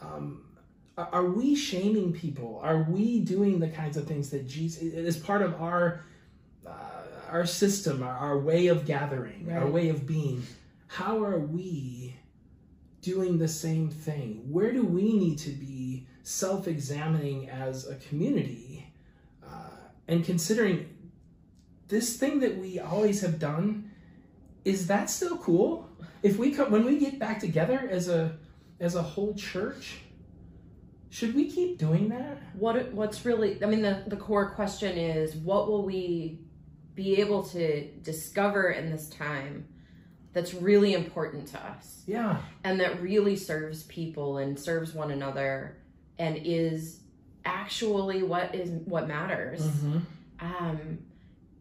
um, 0.02 0.42
are- 0.98 1.30
we 1.30 1.54
shaming 1.54 2.12
people? 2.12 2.58
Are 2.60 2.82
we 2.82 3.20
doing 3.20 3.60
the 3.60 3.68
kinds 3.68 3.96
of 3.96 4.08
things 4.08 4.30
that 4.30 4.48
Jesus 4.48 4.82
is 4.82 5.16
part 5.16 5.42
of 5.42 5.54
our 5.60 6.04
our 7.36 7.44
system, 7.44 8.02
our, 8.02 8.16
our 8.16 8.38
way 8.38 8.68
of 8.68 8.86
gathering, 8.86 9.52
our 9.52 9.66
way 9.66 9.90
of 9.90 10.06
being? 10.06 10.42
How 10.86 11.22
are 11.22 11.38
we 11.38 12.16
doing 13.02 13.38
the 13.38 13.48
same 13.48 13.90
thing? 13.90 14.42
Where 14.50 14.72
do 14.72 14.82
we 14.84 15.12
need 15.12 15.36
to 15.40 15.50
be 15.50 16.06
self-examining 16.22 17.50
as 17.50 17.86
a 17.86 17.96
community 17.96 18.90
uh, 19.46 19.68
and 20.08 20.24
considering 20.24 20.88
this 21.88 22.16
thing 22.16 22.40
that 22.40 22.56
we 22.56 22.80
always 22.80 23.20
have 23.20 23.38
done? 23.38 23.90
Is 24.64 24.86
that 24.86 25.10
still 25.10 25.36
cool? 25.36 25.88
If 26.22 26.38
we 26.38 26.52
come 26.52 26.72
when 26.72 26.86
we 26.86 26.98
get 26.98 27.18
back 27.18 27.38
together 27.38 27.86
as 27.90 28.08
a 28.08 28.38
as 28.80 28.94
a 28.94 29.02
whole 29.02 29.34
church, 29.34 29.98
should 31.10 31.34
we 31.34 31.50
keep 31.50 31.78
doing 31.78 32.08
that? 32.08 32.38
What 32.54 32.92
what's 32.92 33.26
really 33.26 33.62
I 33.62 33.66
mean 33.66 33.82
the 33.82 34.04
the 34.06 34.16
core 34.16 34.50
question 34.50 34.96
is 34.96 35.36
what 35.36 35.68
will 35.68 35.84
we 35.84 36.40
be 36.96 37.20
able 37.20 37.44
to 37.44 37.86
discover 38.02 38.70
in 38.70 38.90
this 38.90 39.08
time 39.10 39.64
that's 40.32 40.52
really 40.52 40.92
important 40.94 41.46
to 41.48 41.58
us 41.62 42.02
Yeah. 42.06 42.38
and 42.64 42.80
that 42.80 43.00
really 43.00 43.36
serves 43.36 43.84
people 43.84 44.38
and 44.38 44.58
serves 44.58 44.92
one 44.94 45.10
another 45.12 45.76
and 46.18 46.36
is 46.42 47.00
actually 47.44 48.22
what 48.24 48.54
is 48.54 48.70
what 48.86 49.06
matters. 49.06 49.60
Mm-hmm. 49.62 49.98
um, 50.40 50.98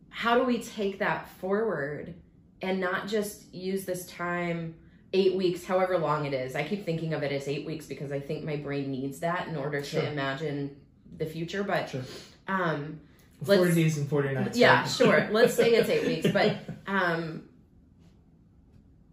how 0.09 0.37
do 0.39 0.43
we 0.45 0.59
take 0.59 0.99
that 0.99 1.29
forward 1.29 2.15
and 2.61 2.79
not 2.79 3.07
just 3.07 3.53
use 3.53 3.85
this 3.85 4.07
time 4.07 4.75
eight 5.13 5.35
weeks 5.35 5.65
however 5.65 5.97
long 5.97 6.25
it 6.25 6.33
is 6.33 6.55
i 6.55 6.63
keep 6.63 6.85
thinking 6.85 7.13
of 7.13 7.21
it 7.23 7.31
as 7.31 7.47
eight 7.47 7.65
weeks 7.65 7.85
because 7.85 8.11
i 8.11 8.19
think 8.19 8.43
my 8.43 8.55
brain 8.55 8.89
needs 8.91 9.19
that 9.19 9.47
in 9.47 9.55
order 9.55 9.83
Sure. 9.83 10.01
to 10.01 10.11
imagine 10.11 10.75
the 11.17 11.25
future 11.25 11.63
but 11.63 11.89
Sure. 11.89 12.01
um, 12.47 12.99
40 13.43 13.61
Let's- 13.61 13.75
days 13.75 13.97
and 13.97 14.07
40 14.09 14.33
nights. 14.33 14.57
yeah 14.57 14.81
right? 14.81 14.89
sure 14.89 15.27
let's 15.31 15.53
say 15.53 15.71
it's 15.73 15.89
eight 15.89 16.05
weeks 16.07 16.27
but 16.31 16.57
um, 16.87 17.43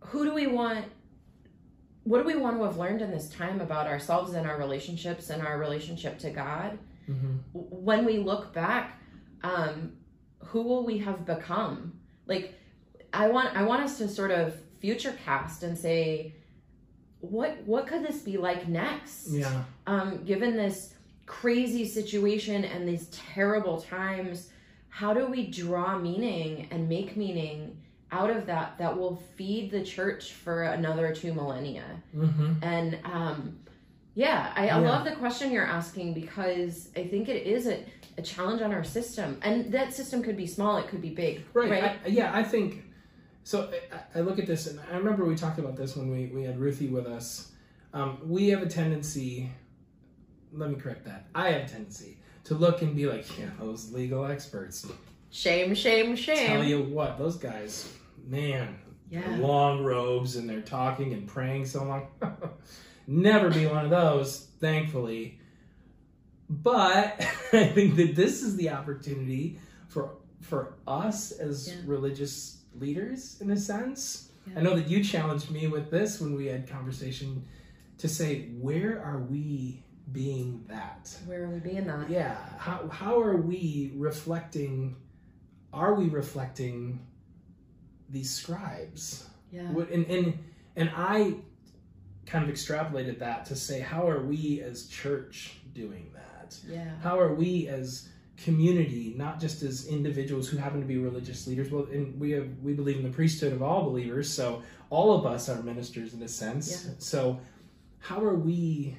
who 0.00 0.24
do 0.24 0.34
we 0.34 0.46
want 0.46 0.84
what 2.04 2.18
do 2.18 2.24
we 2.26 2.34
want 2.34 2.56
to 2.56 2.64
have 2.64 2.76
learned 2.76 3.00
in 3.00 3.10
this 3.10 3.28
time 3.30 3.60
about 3.60 3.86
ourselves 3.86 4.34
and 4.34 4.46
our 4.46 4.58
relationships 4.58 5.30
and 5.30 5.42
our 5.42 5.58
relationship 5.58 6.18
to 6.18 6.30
god 6.30 6.78
Mhm. 7.08 7.40
when 7.52 8.04
we 8.04 8.18
look 8.18 8.52
back 8.54 9.00
um 9.42 9.94
who 10.38 10.62
will 10.62 10.84
we 10.86 10.98
have 10.98 11.26
become 11.26 11.94
like 12.26 12.54
i 13.12 13.28
want 13.28 13.56
i 13.56 13.62
want 13.64 13.82
us 13.82 13.98
to 13.98 14.08
sort 14.08 14.30
of 14.30 14.54
future 14.78 15.12
cast 15.24 15.62
and 15.64 15.76
say 15.76 16.34
what 17.20 17.56
what 17.66 17.86
could 17.88 18.04
this 18.06 18.18
be 18.22 18.36
like 18.36 18.68
next 18.68 19.28
Yeah. 19.30 19.64
um 19.86 20.24
given 20.24 20.56
this 20.56 20.94
crazy 21.40 21.84
situation 21.98 22.58
and 22.72 22.80
these 22.88 23.06
terrible 23.34 23.80
times 23.80 24.50
how 24.88 25.14
do 25.14 25.26
we 25.26 25.40
draw 25.62 25.98
meaning 25.98 26.68
and 26.70 26.80
make 26.88 27.16
meaning 27.16 27.56
out 28.10 28.30
of 28.36 28.44
that 28.46 28.76
that 28.78 28.92
will 28.98 29.16
feed 29.36 29.70
the 29.70 29.82
church 29.82 30.32
for 30.32 30.64
another 30.64 31.14
two 31.14 31.32
millennia 31.32 31.84
Mm-hmm. 32.14 32.52
and 32.62 32.98
um, 33.04 33.58
yeah, 34.14 34.52
I, 34.54 34.68
I 34.68 34.78
love 34.78 35.04
the 35.06 35.12
question 35.12 35.50
you're 35.50 35.66
asking 35.66 36.12
because 36.12 36.90
I 36.94 37.04
think 37.06 37.28
it 37.30 37.46
is 37.46 37.66
a, 37.66 37.82
a 38.18 38.22
challenge 38.22 38.60
on 38.60 38.70
our 38.72 38.84
system. 38.84 39.38
And 39.40 39.72
that 39.72 39.94
system 39.94 40.22
could 40.22 40.36
be 40.36 40.46
small, 40.46 40.76
it 40.76 40.88
could 40.88 41.00
be 41.00 41.08
big. 41.10 41.44
Right. 41.54 41.70
Right. 41.70 41.84
I, 41.84 42.08
yeah, 42.08 42.30
I 42.34 42.42
think 42.42 42.84
so. 43.44 43.70
I, 44.14 44.18
I 44.18 44.20
look 44.20 44.38
at 44.38 44.46
this, 44.46 44.66
and 44.66 44.78
I 44.92 44.96
remember 44.98 45.24
we 45.24 45.34
talked 45.34 45.58
about 45.58 45.76
this 45.76 45.96
when 45.96 46.10
we, 46.10 46.26
we 46.26 46.42
had 46.44 46.58
Ruthie 46.60 46.88
with 46.88 47.06
us. 47.06 47.52
Um, 47.94 48.18
we 48.26 48.48
have 48.50 48.62
a 48.62 48.68
tendency, 48.68 49.50
let 50.52 50.70
me 50.70 50.76
correct 50.76 51.04
that. 51.06 51.26
I 51.34 51.50
have 51.50 51.62
a 51.62 51.68
tendency 51.68 52.18
to 52.44 52.54
look 52.54 52.82
and 52.82 52.94
be 52.94 53.06
like, 53.06 53.38
yeah, 53.38 53.50
those 53.58 53.92
legal 53.92 54.24
experts. 54.26 54.86
Shame, 55.30 55.74
shame, 55.74 56.14
shame. 56.16 56.46
Tell 56.48 56.64
you 56.64 56.82
what, 56.82 57.18
those 57.18 57.36
guys, 57.36 57.90
man, 58.26 58.78
Yeah. 59.10 59.36
long 59.38 59.82
robes 59.84 60.36
and 60.36 60.48
they're 60.48 60.60
talking 60.60 61.12
and 61.14 61.26
praying 61.26 61.66
so 61.66 61.84
long. 61.84 62.08
Never 63.06 63.50
be 63.50 63.66
one 63.66 63.84
of 63.84 63.90
those, 63.90 64.48
thankfully. 64.60 65.38
But 66.48 67.20
I 67.52 67.66
think 67.68 67.96
that 67.96 68.14
this 68.14 68.42
is 68.42 68.56
the 68.56 68.70
opportunity 68.70 69.58
for 69.88 70.16
for 70.40 70.74
us 70.88 71.30
as 71.30 71.68
Yeah. 71.68 71.76
religious 71.86 72.58
leaders, 72.78 73.40
in 73.40 73.50
a 73.52 73.56
sense. 73.56 74.30
Yeah. 74.46 74.58
I 74.58 74.62
know 74.62 74.74
that 74.74 74.88
you 74.88 75.02
challenged 75.04 75.50
me 75.52 75.68
with 75.68 75.88
this 75.90 76.20
when 76.20 76.34
we 76.34 76.46
had 76.46 76.68
conversation 76.68 77.44
to 77.98 78.08
say, 78.08 78.48
where 78.60 79.00
are 79.02 79.20
we 79.20 79.84
being 80.10 80.64
that? 80.68 81.16
Where 81.26 81.44
are 81.44 81.48
we 81.50 81.60
being 81.60 81.86
that? 81.86 82.10
Yeah. 82.10 82.36
How 82.58 82.88
how 82.88 83.20
are 83.20 83.36
we 83.36 83.92
reflecting? 83.94 84.96
Are 85.72 85.94
we 85.94 86.08
reflecting 86.08 87.00
these 88.08 88.30
scribes? 88.30 89.28
Yeah. 89.50 89.70
What- 89.72 89.90
And 89.90 90.06
and 90.06 90.38
and 90.76 90.90
I 90.96 91.36
kind 92.26 92.48
of 92.48 92.54
extrapolated 92.54 93.18
that 93.18 93.44
to 93.46 93.56
say, 93.56 93.80
how 93.80 94.08
are 94.08 94.24
we 94.24 94.60
as 94.60 94.86
church 94.86 95.54
doing 95.74 96.10
that? 96.14 96.56
Yeah. 96.68 96.96
How 97.02 97.18
are 97.18 97.34
we 97.34 97.68
as 97.68 98.08
community, 98.36 99.14
not 99.16 99.40
just 99.40 99.62
as 99.62 99.86
individuals 99.86 100.48
who 100.48 100.56
happen 100.56 100.80
to 100.80 100.86
be 100.86 100.98
religious 100.98 101.46
leaders? 101.46 101.70
Well, 101.70 101.86
and 101.92 102.18
we 102.20 102.30
have 102.32 102.48
we 102.62 102.72
believe 102.74 102.96
in 102.96 103.02
the 103.04 103.10
priesthood 103.10 103.52
of 103.52 103.62
all 103.62 103.84
believers, 103.84 104.28
so 104.32 104.62
all 104.90 105.16
of 105.18 105.24
us 105.26 105.48
are 105.48 105.62
ministers 105.62 106.12
in 106.14 106.22
a 106.22 106.28
sense. 106.28 106.84
Yeah. 106.86 106.92
So, 106.98 107.40
how 107.98 108.22
are 108.22 108.34
we 108.34 108.96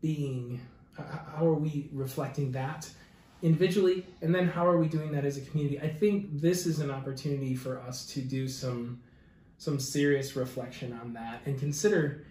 being? 0.00 0.60
How 0.96 1.46
are 1.46 1.54
we 1.54 1.88
reflecting 1.92 2.52
that 2.52 2.88
individually, 3.42 4.06
and 4.22 4.34
then 4.34 4.48
how 4.48 4.66
are 4.66 4.78
we 4.78 4.88
doing 4.88 5.12
that 5.12 5.24
as 5.24 5.36
a 5.36 5.42
community? 5.42 5.78
I 5.80 5.88
think 5.88 6.40
this 6.40 6.64
is 6.66 6.80
an 6.80 6.90
opportunity 6.90 7.54
for 7.54 7.78
us 7.80 8.06
to 8.06 8.20
do 8.22 8.48
some 8.48 9.00
some 9.58 9.80
serious 9.80 10.36
reflection 10.36 10.92
on 10.92 11.14
that 11.14 11.40
and 11.46 11.58
consider 11.58 12.24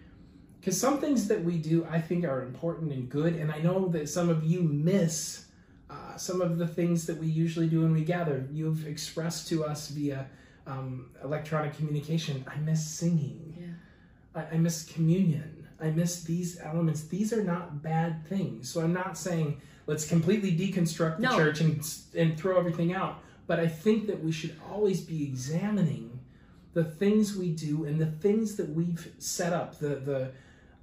because 0.60 0.80
some 0.80 1.00
things 1.00 1.26
that 1.28 1.42
we 1.42 1.58
do 1.58 1.84
i 1.90 2.00
think 2.00 2.24
are 2.24 2.42
important 2.42 2.92
and 2.92 3.08
good 3.08 3.34
and 3.34 3.50
i 3.50 3.58
know 3.58 3.88
that 3.88 4.08
some 4.08 4.28
of 4.28 4.44
you 4.44 4.62
miss 4.62 5.46
uh, 5.88 6.16
some 6.16 6.40
of 6.40 6.58
the 6.58 6.66
things 6.66 7.06
that 7.06 7.16
we 7.16 7.26
usually 7.26 7.68
do 7.68 7.82
when 7.82 7.92
we 7.92 8.02
gather 8.04 8.46
you've 8.52 8.86
expressed 8.86 9.48
to 9.48 9.64
us 9.64 9.88
via 9.88 10.26
um, 10.66 11.10
electronic 11.24 11.76
communication 11.76 12.44
i 12.48 12.56
miss 12.58 12.86
singing 12.86 13.54
Yeah. 13.58 14.42
I, 14.42 14.54
I 14.54 14.58
miss 14.58 14.84
communion 14.84 15.55
i 15.80 15.90
miss 15.90 16.22
these 16.24 16.58
elements 16.60 17.02
these 17.04 17.32
are 17.32 17.42
not 17.44 17.82
bad 17.82 18.26
things 18.26 18.68
so 18.70 18.80
i'm 18.80 18.92
not 18.92 19.16
saying 19.18 19.60
let's 19.86 20.06
completely 20.08 20.52
deconstruct 20.52 21.16
the 21.16 21.22
No. 21.22 21.36
church 21.36 21.60
and, 21.60 21.86
and 22.14 22.38
throw 22.38 22.58
everything 22.58 22.92
out 22.94 23.22
but 23.48 23.60
I 23.60 23.68
think 23.68 24.08
that 24.08 24.24
we 24.24 24.32
should 24.32 24.56
always 24.68 25.00
be 25.00 25.22
examining 25.22 26.18
the 26.74 26.82
things 26.82 27.36
we 27.36 27.50
do 27.52 27.84
and 27.84 27.96
the 28.00 28.06
things 28.06 28.56
that 28.56 28.68
we've 28.70 29.12
set 29.18 29.52
up, 29.52 29.78
the 29.78 29.90
the 30.10 30.32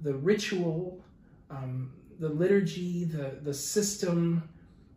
the 0.00 0.14
ritual, 0.14 1.04
um, 1.50 1.92
the 2.18 2.28
liturgy, 2.30 3.04
the 3.04 3.36
the 3.42 3.52
system, 3.52 4.48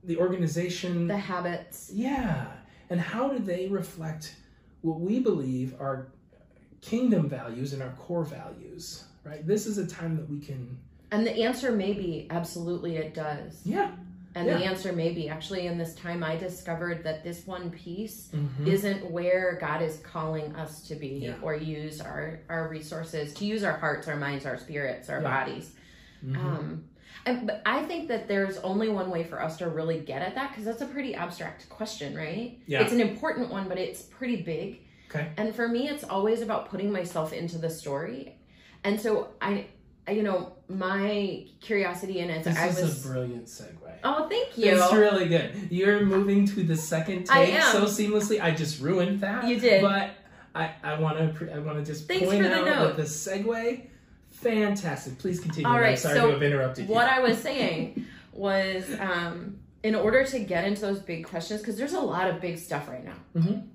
the 0.05 0.17
organization, 0.17 1.07
the 1.07 1.17
habits. 1.17 1.91
Yeah, 1.93 2.45
and 2.89 3.01
how 3.01 3.27
do 3.27 3.39
they 3.39 3.67
reflect 3.67 4.35
what 4.79 5.01
we 5.01 5.19
believe 5.19 5.75
are 5.77 6.07
kingdom 6.79 7.27
values 7.27 7.73
and 7.73 7.83
our 7.83 7.91
core 7.99 8.23
values? 8.23 9.03
Right. 9.27 9.45
This 9.45 9.67
is 9.67 9.77
a 9.77 9.85
time 9.85 10.15
that 10.17 10.29
we 10.29 10.39
can. 10.39 10.77
And 11.11 11.25
the 11.25 11.31
answer 11.43 11.71
may 11.71 11.93
be 11.93 12.27
absolutely 12.29 12.97
it 12.97 13.13
does. 13.13 13.61
Yeah. 13.65 13.91
And 14.35 14.47
Yeah. 14.47 14.57
the 14.57 14.65
answer 14.65 14.93
may 14.93 15.11
be 15.13 15.29
actually 15.29 15.65
in 15.67 15.77
this 15.77 15.95
time 15.95 16.23
I 16.23 16.35
discovered 16.35 17.03
that 17.03 17.23
this 17.23 17.47
one 17.47 17.71
piece 17.71 18.29
Mhm. 18.33 18.67
isn't 18.67 19.09
where 19.11 19.57
God 19.59 19.81
is 19.81 19.97
calling 19.97 20.55
us 20.55 20.81
to 20.87 20.95
be 20.95 21.07
Yeah. 21.25 21.35
or 21.41 21.55
use 21.55 21.99
our, 22.01 22.39
our 22.49 22.67
resources, 22.69 23.33
to 23.35 23.45
use 23.45 23.63
our 23.63 23.73
hearts, 23.77 24.07
our 24.07 24.15
minds, 24.15 24.45
our 24.45 24.57
spirits, 24.57 25.09
our 25.09 25.21
Yeah. 25.21 25.45
bodies. 25.45 25.73
Mhm. 26.25 26.35
Um, 26.37 26.83
and, 27.25 27.47
but 27.47 27.61
I 27.65 27.83
think 27.85 28.07
that 28.09 28.27
there's 28.27 28.57
only 28.59 28.89
one 28.89 29.09
way 29.09 29.23
for 29.23 29.41
us 29.41 29.57
to 29.57 29.69
really 29.69 29.99
get 30.01 30.21
at 30.21 30.35
that 30.35 30.51
because 30.51 30.65
that's 30.65 30.81
a 30.81 30.85
pretty 30.87 31.15
abstract 31.15 31.67
question, 31.69 32.15
right? 32.15 32.59
Yeah. 32.67 32.81
It's 32.83 32.93
an 32.93 33.01
important 33.01 33.49
one, 33.49 33.67
but 33.67 33.77
it's 33.77 34.01
pretty 34.03 34.41
big. 34.43 34.81
Okay. 35.09 35.29
And 35.37 35.55
for 35.55 35.67
me, 35.67 35.89
it's 35.89 36.03
always 36.03 36.41
about 36.41 36.69
putting 36.69 36.91
myself 36.91 37.33
into 37.33 37.57
the 37.57 37.69
story. 37.69 38.35
And 38.87 38.99
so 39.01 39.27
I, 39.41 39.65
I- 40.07 40.11
you 40.11 40.23
know, 40.23 40.53
my 40.69 41.45
curiosity 41.59 42.19
in 42.19 42.29
it, 42.29 42.45
This 42.45 42.57
I 42.57 42.67
is 42.67 42.81
was. 42.81 43.05
a 43.05 43.09
brilliant 43.09 43.45
segue. 43.47 43.91
oh, 44.05 44.29
thank 44.29 44.57
you. 44.57 44.71
It's 44.81 44.93
really 44.93 45.27
good. 45.27 45.67
You're 45.69 46.05
moving 46.05 46.45
to 46.47 46.63
the 46.63 46.77
second 46.77 47.25
take 47.25 47.61
so 47.61 47.83
seamlessly. 47.83 48.41
I 48.41 48.51
just 48.51 48.79
ruined 48.81 49.19
that. 49.19 49.45
You 49.45 49.59
did. 49.59 49.81
But 49.81 50.11
I, 50.55 50.71
I 50.81 50.97
want 50.99 51.17
to 51.17 51.53
I 51.53 51.59
want 51.59 51.77
to 51.77 51.83
just 51.83 52.07
Thanks 52.07 52.25
point 52.25 52.41
the 52.43 52.53
out 52.55 52.65
note. 52.65 52.87
that 52.87 52.97
the 52.97 53.03
segue, 53.03 53.81
fantastic. 54.31 55.17
Please 55.19 55.39
continue. 55.41 55.67
All 55.67 55.75
I'm 55.75 55.97
sorry 55.97 56.15
so 56.17 56.27
to 56.27 56.31
have 56.33 56.43
interrupted 56.43 56.87
you. 56.87 56.93
what 56.93 57.07
I 57.07 57.19
was 57.19 57.37
saying 57.49 58.05
was, 58.31 58.85
um, 58.99 59.59
in 59.83 59.93
order 59.95 60.23
to 60.25 60.39
get 60.39 60.63
into 60.63 60.81
those 60.81 60.99
big 60.99 61.25
questions, 61.25 61.59
because 61.61 61.77
there's 61.77 61.93
a 61.93 61.99
lot 61.99 62.29
of 62.29 62.39
big 62.41 62.57
stuff 62.57 62.87
right 62.87 63.03
now. 63.03 63.15
Mhm. 63.41 63.67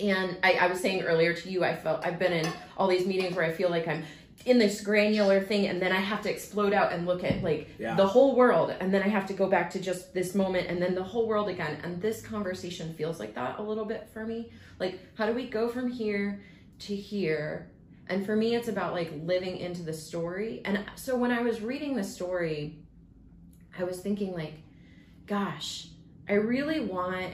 And 0.00 0.36
I, 0.42 0.52
I 0.54 0.66
was 0.66 0.80
saying 0.80 1.02
earlier 1.02 1.32
to 1.34 1.50
you, 1.50 1.64
I 1.64 1.74
felt 1.76 2.04
I've 2.04 2.18
been 2.18 2.32
in 2.32 2.48
all 2.76 2.88
these 2.88 3.06
meetings 3.06 3.36
where 3.36 3.44
I 3.44 3.52
feel 3.52 3.70
like 3.70 3.86
I'm 3.88 4.04
in 4.46 4.58
this 4.58 4.80
granular 4.82 5.40
thing, 5.40 5.66
and 5.68 5.80
then 5.80 5.92
I 5.92 6.00
have 6.00 6.20
to 6.22 6.30
explode 6.30 6.72
out 6.72 6.92
and 6.92 7.06
look 7.06 7.24
at 7.24 7.42
like 7.42 7.70
Yeah. 7.78 7.94
the 7.94 8.06
whole 8.06 8.36
world, 8.36 8.74
and 8.78 8.92
then 8.92 9.02
I 9.02 9.08
have 9.08 9.26
to 9.28 9.32
go 9.32 9.48
back 9.48 9.70
to 9.70 9.80
just 9.80 10.12
this 10.12 10.34
moment, 10.34 10.68
and 10.68 10.80
then 10.82 10.94
the 10.94 11.02
whole 11.02 11.26
world 11.26 11.48
again. 11.48 11.78
And 11.82 12.00
this 12.02 12.20
conversation 12.20 12.92
feels 12.94 13.18
like 13.18 13.34
that 13.36 13.58
a 13.58 13.62
little 13.62 13.84
bit 13.86 14.08
for 14.12 14.26
me. 14.26 14.50
Like, 14.78 14.98
how 15.16 15.26
do 15.26 15.32
we 15.32 15.48
go 15.48 15.68
from 15.68 15.90
here 15.90 16.42
to 16.80 16.94
here? 16.94 17.70
And 18.08 18.26
for 18.26 18.36
me, 18.36 18.54
it's 18.54 18.68
about 18.68 18.92
like 18.92 19.10
living 19.22 19.56
into 19.56 19.82
the 19.82 19.94
story. 19.94 20.60
And 20.66 20.84
so 20.94 21.16
when 21.16 21.30
I 21.30 21.40
was 21.40 21.62
reading 21.62 21.96
the 21.96 22.04
story, 22.04 22.80
I 23.78 23.84
was 23.84 24.00
thinking, 24.00 24.34
like, 24.34 24.60
gosh, 25.26 25.88
I 26.28 26.34
really 26.34 26.80
want, 26.80 27.32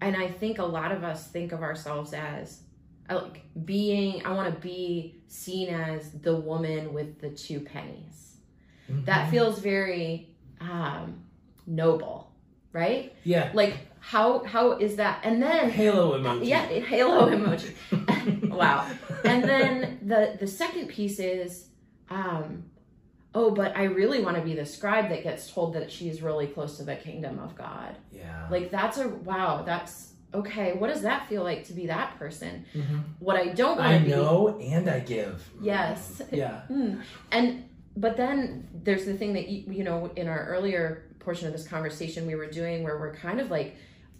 and 0.00 0.16
I 0.16 0.28
think 0.28 0.58
a 0.58 0.64
lot 0.64 0.90
of 0.90 1.04
us 1.04 1.28
think 1.28 1.52
of 1.52 1.62
ourselves 1.62 2.12
as 2.12 2.62
I 3.08 3.14
like 3.14 3.42
being, 3.64 4.24
I 4.24 4.32
want 4.32 4.54
to 4.54 4.60
be 4.60 5.16
seen 5.26 5.68
as 5.68 6.10
the 6.12 6.36
woman 6.36 6.92
with 6.94 7.20
the 7.20 7.30
two 7.30 7.60
pennies. 7.60 8.36
Mhm. 8.90 9.04
That 9.06 9.30
feels 9.30 9.58
very 9.58 10.30
um, 10.60 11.22
noble, 11.66 12.32
right? 12.72 13.12
yeah. 13.24 13.50
Like, 13.54 13.74
how 14.00 14.44
how 14.44 14.72
is 14.72 14.96
that? 14.96 15.20
And 15.24 15.42
then 15.42 15.70
Halo 15.70 16.18
emoji. 16.18 16.46
yeah, 16.46 16.66
halo 16.66 17.30
emoji. 17.30 18.48
wow. 18.50 18.86
And 19.24 19.42
then 19.44 20.00
the 20.04 20.36
the 20.38 20.46
second 20.46 20.88
piece 20.88 21.18
is, 21.18 21.68
um, 22.10 22.64
oh, 23.34 23.50
but 23.50 23.74
I 23.76 23.84
really 23.84 24.22
want 24.22 24.36
to 24.36 24.42
be 24.42 24.54
the 24.54 24.66
scribe 24.66 25.08
that 25.08 25.22
gets 25.22 25.50
told 25.50 25.74
that 25.74 25.90
she's 25.90 26.20
really 26.22 26.46
close 26.46 26.76
to 26.78 26.84
the 26.84 26.96
kingdom 26.96 27.38
of 27.38 27.54
God. 27.56 27.96
Yeah. 28.12 28.46
Like 28.50 28.70
that's 28.70 28.98
a 28.98 29.08
wow. 29.08 29.62
That's 29.64 30.12
okay. 30.34 30.72
What 30.74 30.88
does 30.92 31.02
that 31.02 31.28
feel 31.28 31.42
like 31.42 31.64
to 31.68 31.72
be 31.72 31.86
that 31.86 32.18
person? 32.18 32.64
Mhm. 32.74 33.02
What 33.20 33.36
I 33.36 33.48
don't 33.48 33.76
want 33.78 33.88
I 33.88 33.98
to 33.98 34.04
be. 34.04 34.10
know 34.10 34.58
and 34.60 34.88
I 34.90 35.00
give. 35.00 35.48
Yes. 35.60 36.22
Yeah. 36.32 36.62
Mm. 36.70 37.00
And 37.32 37.64
but 37.96 38.16
then 38.16 38.68
there's 38.82 39.04
the 39.04 39.14
thing 39.14 39.34
that 39.34 39.48
you, 39.48 39.72
you 39.72 39.84
know 39.84 40.10
in 40.16 40.26
our 40.28 40.44
earlier 40.46 41.04
portion 41.20 41.46
of 41.46 41.52
this 41.52 41.66
conversation 41.66 42.26
we 42.26 42.34
were 42.34 42.46
doing 42.50 42.82
where 42.82 42.98
we're 42.98 43.14
kind 43.14 43.40
of 43.40 43.50
like 43.50 43.76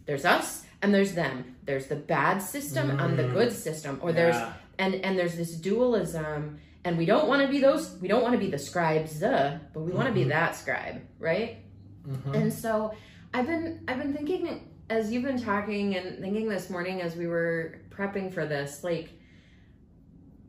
there's 0.07 0.25
us 0.25 0.65
and 0.83 0.95
there's 0.95 1.15
them. 1.15 1.57
There's 1.65 1.87
the 1.87 1.97
bad 1.97 2.39
system 2.41 2.91
and 3.01 3.19
the 3.19 3.25
Mm. 3.25 3.33
good 3.33 3.53
system 3.53 3.99
or 4.03 4.13
there's 4.13 4.37
and 4.79 4.95
and 4.97 5.19
there's 5.19 5.37
this 5.37 5.53
dualism 5.57 6.59
and 6.85 6.99
we 6.99 7.07
don't 7.07 7.27
want 7.29 7.41
to 7.43 7.49
be 7.49 7.61
those 7.61 7.97
we 8.01 8.09
don't 8.09 8.23
want 8.23 8.33
to 8.35 8.39
be 8.39 8.51
the 8.51 8.59
scribes 8.59 9.23
uh, 9.23 9.59
but 9.73 9.81
we 9.81 9.93
want 9.93 10.07
to 10.09 10.13
be 10.15 10.25
that 10.25 10.55
scribe 10.57 11.01
right 11.19 11.59
Mhm. 12.07 12.35
and 12.35 12.53
so 12.53 12.93
i've 13.33 13.47
been 13.47 13.81
i've 13.89 13.99
been 14.03 14.13
thinking 14.13 14.69
as 14.95 15.11
you've 15.11 15.25
been 15.25 15.43
talking 15.43 15.97
and 15.97 16.21
thinking 16.21 16.49
this 16.49 16.71
morning 16.71 17.03
as 17.03 17.17
we 17.17 17.27
were 17.27 17.81
prepping 17.91 18.33
for 18.33 18.47
this 18.47 18.85
like 18.85 19.11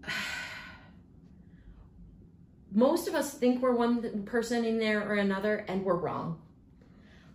most 2.71 3.07
of 3.07 3.15
us 3.15 3.33
think 3.33 3.59
we're 3.59 3.73
one 3.73 4.21
person 4.23 4.63
in 4.63 4.77
there 4.77 5.01
or 5.09 5.15
another 5.15 5.65
and 5.67 5.83
we're 5.83 5.95
wrong. 5.95 6.39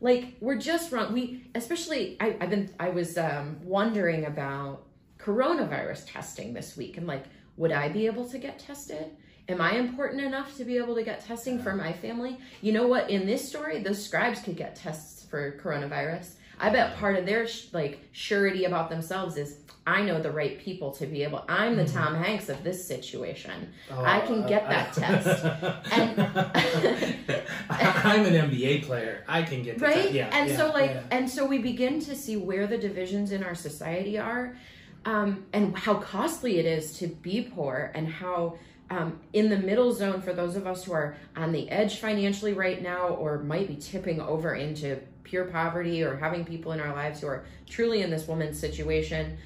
Like 0.00 0.36
we're 0.40 0.58
just 0.58 0.92
wrong. 0.92 1.12
We 1.12 1.48
especially 1.56 2.16
I, 2.20 2.36
i've 2.40 2.50
been 2.50 2.70
i 2.78 2.88
was 2.88 3.18
um, 3.18 3.58
wondering 3.64 4.26
about 4.26 4.84
coronavirus 5.18 6.04
testing 6.06 6.54
this 6.54 6.76
week 6.76 6.96
and 6.96 7.08
like 7.08 7.24
would 7.56 7.72
i 7.72 7.88
be 7.88 8.06
able 8.06 8.28
to 8.28 8.38
get 8.38 8.60
tested? 8.60 9.10
Am 9.48 9.60
i 9.60 9.72
important 9.72 10.22
enough 10.22 10.56
to 10.58 10.64
be 10.64 10.76
able 10.76 10.94
to 10.94 11.02
get 11.02 11.26
testing 11.26 11.60
for 11.60 11.74
my 11.74 11.92
family? 11.92 12.38
You 12.62 12.70
know 12.72 12.86
what? 12.86 13.10
In 13.10 13.26
this 13.26 13.48
story 13.48 13.82
those 13.82 14.00
scribes 14.04 14.42
could 14.42 14.56
get 14.56 14.76
tests 14.76 15.24
for 15.24 15.58
coronavirus 15.60 16.34
i 16.60 16.70
bet 16.70 16.96
part 16.96 17.16
of 17.16 17.26
their 17.26 17.46
sh- 17.48 17.66
like 17.72 18.00
surety 18.12 18.64
about 18.64 18.90
themselves 18.90 19.36
is 19.36 19.56
i 19.86 20.02
know 20.02 20.20
the 20.20 20.30
right 20.30 20.58
people 20.60 20.90
to 20.92 21.06
be 21.06 21.22
able 21.22 21.44
i'm 21.48 21.74
the 21.76 21.84
Mhm. 21.84 21.92
tom 21.94 22.14
hanks 22.14 22.48
of 22.48 22.62
this 22.62 22.86
situation 22.86 23.72
Oh, 23.90 24.04
I 24.04 24.20
can 24.20 24.46
get 24.46 24.68
that 24.68 24.92
test. 24.92 25.44
And- 25.92 26.20
I'm 27.70 28.24
an 28.26 28.50
NBA 28.50 28.84
player. 28.84 29.24
I 29.28 29.42
can 29.42 29.62
get 29.62 29.80
right. 29.80 30.10
Yeah. 30.12 30.30
and 30.32 30.48
yeah, 30.50 30.56
so 30.56 30.70
like 30.72 30.90
yeah. 30.90 31.02
and 31.10 31.28
so 31.28 31.46
we 31.46 31.58
begin 31.58 32.00
to 32.00 32.14
see 32.16 32.36
where 32.36 32.66
the 32.66 32.78
divisions 32.78 33.32
in 33.32 33.42
our 33.42 33.54
society 33.54 34.18
are 34.18 34.56
um, 35.04 35.44
and 35.52 35.76
how 35.76 35.94
costly 35.94 36.58
it 36.58 36.66
is 36.66 36.92
to 36.98 37.06
be 37.06 37.42
poor 37.42 37.90
and 37.94 38.08
how 38.08 38.56
um, 38.90 39.20
in 39.32 39.48
the 39.48 39.56
middle 39.58 39.92
zone 39.92 40.20
for 40.20 40.32
those 40.32 40.56
of 40.56 40.66
us 40.66 40.84
who 40.84 40.92
are 40.92 41.16
on 41.36 41.52
the 41.52 41.70
edge 41.70 41.96
financially 41.96 42.52
right 42.52 42.82
now 42.82 43.08
or 43.08 43.38
might 43.38 43.68
be 43.68 43.76
tipping 43.76 44.20
over 44.20 44.54
into 44.54 44.98
pure 45.30 45.44
poverty 45.44 46.02
or 46.02 46.16
having 46.16 46.44
people 46.44 46.72
in 46.72 46.80
our 46.80 46.92
lives 46.92 47.20
who 47.20 47.28
are 47.28 47.44
truly 47.68 48.02
in 48.02 48.10
this 48.10 48.26
woman's 48.26 48.58
situation 48.58 49.38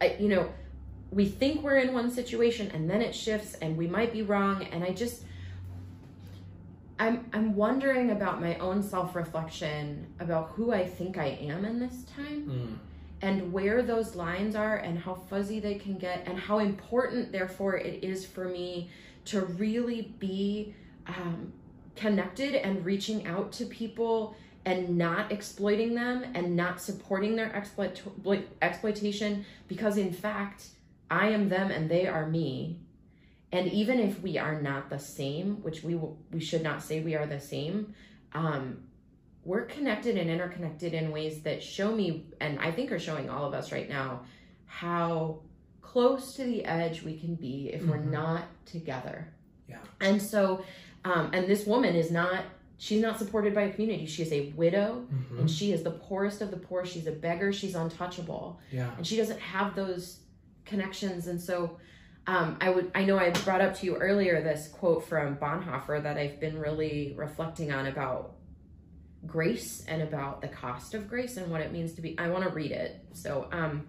I, 0.00 0.16
you 0.18 0.28
know 0.28 0.48
we 1.10 1.26
think 1.26 1.62
we're 1.62 1.76
in 1.76 1.92
one 1.92 2.10
situation 2.10 2.70
and 2.74 2.88
then 2.88 3.02
it 3.02 3.14
shifts 3.14 3.52
and 3.60 3.76
we 3.76 3.86
might 3.86 4.12
be 4.14 4.22
wrong 4.22 4.64
and 4.72 4.82
i 4.82 4.90
just 4.92 5.24
i'm 6.98 7.26
i'm 7.34 7.54
wondering 7.54 8.10
about 8.12 8.40
my 8.40 8.56
own 8.56 8.82
self-reflection 8.82 10.06
about 10.20 10.48
who 10.54 10.72
i 10.72 10.84
think 10.86 11.18
i 11.18 11.26
am 11.26 11.64
in 11.66 11.78
this 11.78 12.04
time 12.16 12.42
Mm. 12.48 12.78
and 13.20 13.52
where 13.52 13.82
those 13.82 14.14
lines 14.16 14.54
are 14.56 14.76
and 14.78 14.98
how 14.98 15.14
fuzzy 15.14 15.60
they 15.60 15.74
can 15.74 15.98
get 15.98 16.22
and 16.26 16.38
how 16.38 16.58
important 16.60 17.30
therefore 17.30 17.76
it 17.76 18.02
is 18.02 18.24
for 18.24 18.46
me 18.48 18.88
to 19.26 19.40
really 19.40 20.14
be 20.18 20.74
um, 21.08 21.52
connected 21.96 22.54
and 22.54 22.84
reaching 22.84 23.26
out 23.26 23.52
to 23.52 23.64
people 23.66 24.34
and 24.66 24.98
not 24.98 25.30
exploiting 25.32 25.94
them 25.94 26.24
and 26.34 26.54
not 26.56 26.80
supporting 26.82 27.36
their 27.36 27.54
exploit- 27.56 28.02
exploitation 28.60 29.46
because 29.68 29.96
in 29.96 30.12
fact 30.12 30.66
i 31.10 31.28
am 31.28 31.48
them 31.48 31.70
and 31.70 31.88
they 31.88 32.06
are 32.06 32.26
me 32.28 32.78
and 33.52 33.68
even 33.72 34.00
if 34.00 34.20
we 34.20 34.36
are 34.36 34.60
not 34.60 34.90
the 34.90 34.98
same 34.98 35.62
which 35.62 35.82
we 35.84 35.94
will, 35.94 36.18
we 36.32 36.40
should 36.40 36.62
not 36.62 36.82
say 36.82 37.00
we 37.00 37.14
are 37.14 37.26
the 37.26 37.40
same 37.40 37.94
um, 38.34 38.82
we're 39.44 39.64
connected 39.64 40.18
and 40.18 40.28
interconnected 40.28 40.92
in 40.92 41.12
ways 41.12 41.40
that 41.42 41.62
show 41.62 41.94
me 41.94 42.26
and 42.40 42.58
i 42.58 42.70
think 42.72 42.90
are 42.90 42.98
showing 42.98 43.30
all 43.30 43.44
of 43.44 43.54
us 43.54 43.70
right 43.72 43.88
now 43.88 44.20
how 44.66 45.38
close 45.80 46.34
to 46.34 46.44
the 46.44 46.64
edge 46.64 47.02
we 47.02 47.16
can 47.16 47.36
be 47.36 47.70
if 47.72 47.82
we're 47.86 47.96
Mhm. 47.98 48.10
not 48.10 48.42
together 48.66 49.32
Yeah. 49.68 49.78
and 50.00 50.20
so 50.20 50.64
um, 51.04 51.30
and 51.32 51.46
this 51.46 51.64
woman 51.66 51.94
is 51.94 52.10
not 52.10 52.42
she's 52.78 53.00
not 53.00 53.18
supported 53.18 53.54
by 53.54 53.62
a 53.62 53.72
community 53.72 54.04
she 54.06 54.22
is 54.22 54.32
a 54.32 54.50
widow 54.52 55.06
Mhm. 55.12 55.40
and 55.40 55.50
she 55.50 55.72
is 55.72 55.82
the 55.82 55.90
poorest 55.92 56.42
of 56.42 56.50
the 56.50 56.56
poor 56.58 56.84
she's 56.84 57.06
a 57.06 57.12
beggar 57.12 57.52
she's 57.52 57.74
untouchable 57.74 58.60
Yeah. 58.70 58.94
and 58.96 59.06
she 59.06 59.16
doesn't 59.16 59.40
have 59.40 59.74
those 59.74 60.20
connections 60.64 61.26
and 61.26 61.40
so 61.40 61.78
um, 62.26 62.56
i 62.60 62.68
would 62.68 62.90
i 62.94 63.04
know 63.04 63.18
i 63.18 63.30
brought 63.30 63.60
up 63.60 63.74
to 63.76 63.86
you 63.86 63.96
earlier 63.96 64.42
this 64.42 64.68
quote 64.68 65.06
from 65.08 65.36
bonhoeffer 65.36 66.02
that 66.02 66.16
i've 66.18 66.38
been 66.40 66.58
really 66.58 67.14
reflecting 67.16 67.72
on 67.72 67.86
about 67.86 68.34
grace 69.26 69.84
and 69.88 70.02
about 70.02 70.40
the 70.42 70.48
cost 70.48 70.92
of 70.94 71.08
grace 71.08 71.36
and 71.36 71.50
what 71.50 71.60
it 71.60 71.72
means 71.72 71.94
to 71.94 72.00
be. 72.02 72.16
I 72.16 72.28
want 72.28 72.44
to 72.44 72.50
read 72.50 72.70
it. 72.70 73.04
So, 73.12 73.48
um, 73.50 73.88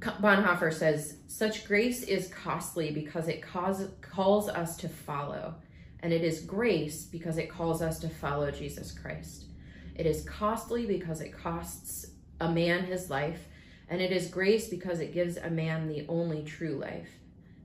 Bonhoeffer 0.00 0.72
says, 0.72 1.16
Such 1.26 1.66
grace 1.66 2.02
is 2.04 2.28
costly 2.28 2.90
because 2.92 3.28
it 3.28 3.42
cause, 3.42 3.86
calls 4.00 4.48
us 4.48 4.76
to 4.78 4.88
follow, 4.88 5.56
and 6.00 6.12
it 6.12 6.22
is 6.22 6.40
grace 6.40 7.04
because 7.04 7.38
it 7.38 7.50
calls 7.50 7.82
us 7.82 7.98
to 8.00 8.08
follow 8.08 8.50
Jesus 8.50 8.92
Christ. 8.92 9.46
It 9.94 10.06
is 10.06 10.22
costly 10.22 10.86
because 10.86 11.20
it 11.20 11.32
costs 11.32 12.12
a 12.40 12.50
man 12.50 12.84
his 12.84 13.10
life, 13.10 13.46
and 13.88 14.00
it 14.00 14.12
is 14.12 14.28
grace 14.28 14.68
because 14.68 15.00
it 15.00 15.12
gives 15.12 15.36
a 15.36 15.50
man 15.50 15.88
the 15.88 16.06
only 16.08 16.44
true 16.44 16.76
life. 16.76 17.08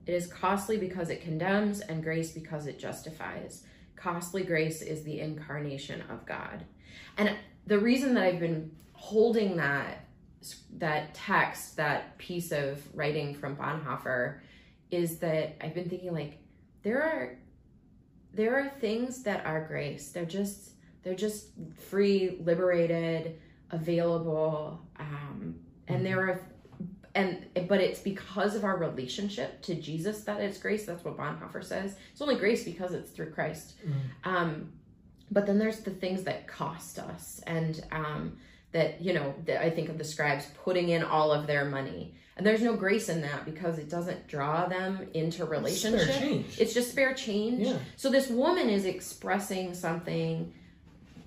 It 0.06 0.12
is 0.12 0.26
costly 0.26 0.76
because 0.76 1.10
it 1.10 1.22
condemns, 1.22 1.80
and 1.80 2.02
grace 2.02 2.32
because 2.32 2.66
it 2.66 2.78
justifies. 2.78 3.64
Costly 3.96 4.42
grace 4.42 4.82
is 4.82 5.04
the 5.04 5.20
incarnation 5.20 6.02
of 6.10 6.26
God. 6.26 6.64
And 7.16 7.36
the 7.66 7.78
reason 7.78 8.14
that 8.14 8.24
I've 8.24 8.40
been 8.40 8.72
holding 8.92 9.56
that 9.56 10.00
that 10.76 11.14
text, 11.14 11.76
that 11.76 12.18
piece 12.18 12.52
of 12.52 12.82
writing 12.94 13.34
from 13.34 13.56
Bonhoeffer, 13.56 14.40
is 14.90 15.18
that 15.20 15.56
I've 15.62 15.74
been 15.74 15.88
thinking 15.88 16.12
like 16.12 16.38
there 16.82 17.02
are 17.02 17.38
there 18.34 18.58
are 18.58 18.68
things 18.68 19.22
that 19.22 19.44
are 19.46 19.64
grace. 19.66 20.10
They're 20.10 20.24
just 20.24 20.70
they're 21.02 21.14
just 21.14 21.48
free, 21.90 22.38
liberated, 22.40 23.38
available, 23.70 24.80
um, 24.98 25.56
and 25.86 25.96
mm-hmm. 25.96 26.04
there 26.04 26.28
are 26.28 26.40
and 27.14 27.46
but 27.68 27.80
it's 27.80 28.00
because 28.00 28.56
of 28.56 28.64
our 28.64 28.76
relationship 28.76 29.62
to 29.62 29.74
Jesus 29.74 30.24
that 30.24 30.40
it's 30.40 30.58
grace. 30.58 30.84
That's 30.84 31.04
what 31.04 31.16
Bonhoeffer 31.16 31.62
says. 31.62 31.96
It's 32.12 32.20
only 32.20 32.36
grace 32.36 32.64
because 32.64 32.92
it's 32.92 33.10
through 33.10 33.30
Christ. 33.30 33.74
Mm-hmm. 33.86 34.28
Um, 34.28 34.72
but 35.30 35.46
then 35.46 35.58
there's 35.58 35.80
the 35.80 35.90
things 35.90 36.24
that 36.24 36.48
cost 36.48 36.98
us, 36.98 37.40
and 37.46 37.84
um, 37.92 38.36
that 38.72 39.00
you 39.00 39.12
know 39.12 39.34
that 39.46 39.62
I 39.62 39.70
think 39.70 39.88
of 39.88 39.98
the 39.98 40.04
scribes 40.04 40.46
putting 40.64 40.88
in 40.88 41.02
all 41.02 41.32
of 41.32 41.46
their 41.46 41.64
money, 41.64 42.14
and 42.36 42.46
there's 42.46 42.62
no 42.62 42.74
grace 42.74 43.08
in 43.08 43.20
that 43.22 43.44
because 43.44 43.78
it 43.78 43.88
doesn't 43.88 44.26
draw 44.26 44.66
them 44.66 45.06
into 45.14 45.44
relationship. 45.44 46.08
It's, 46.08 46.58
it's 46.58 46.74
just 46.74 46.90
spare 46.90 47.14
change. 47.14 47.66
Yeah. 47.66 47.78
So 47.96 48.10
this 48.10 48.28
woman 48.28 48.68
is 48.68 48.84
expressing 48.84 49.74
something 49.74 50.52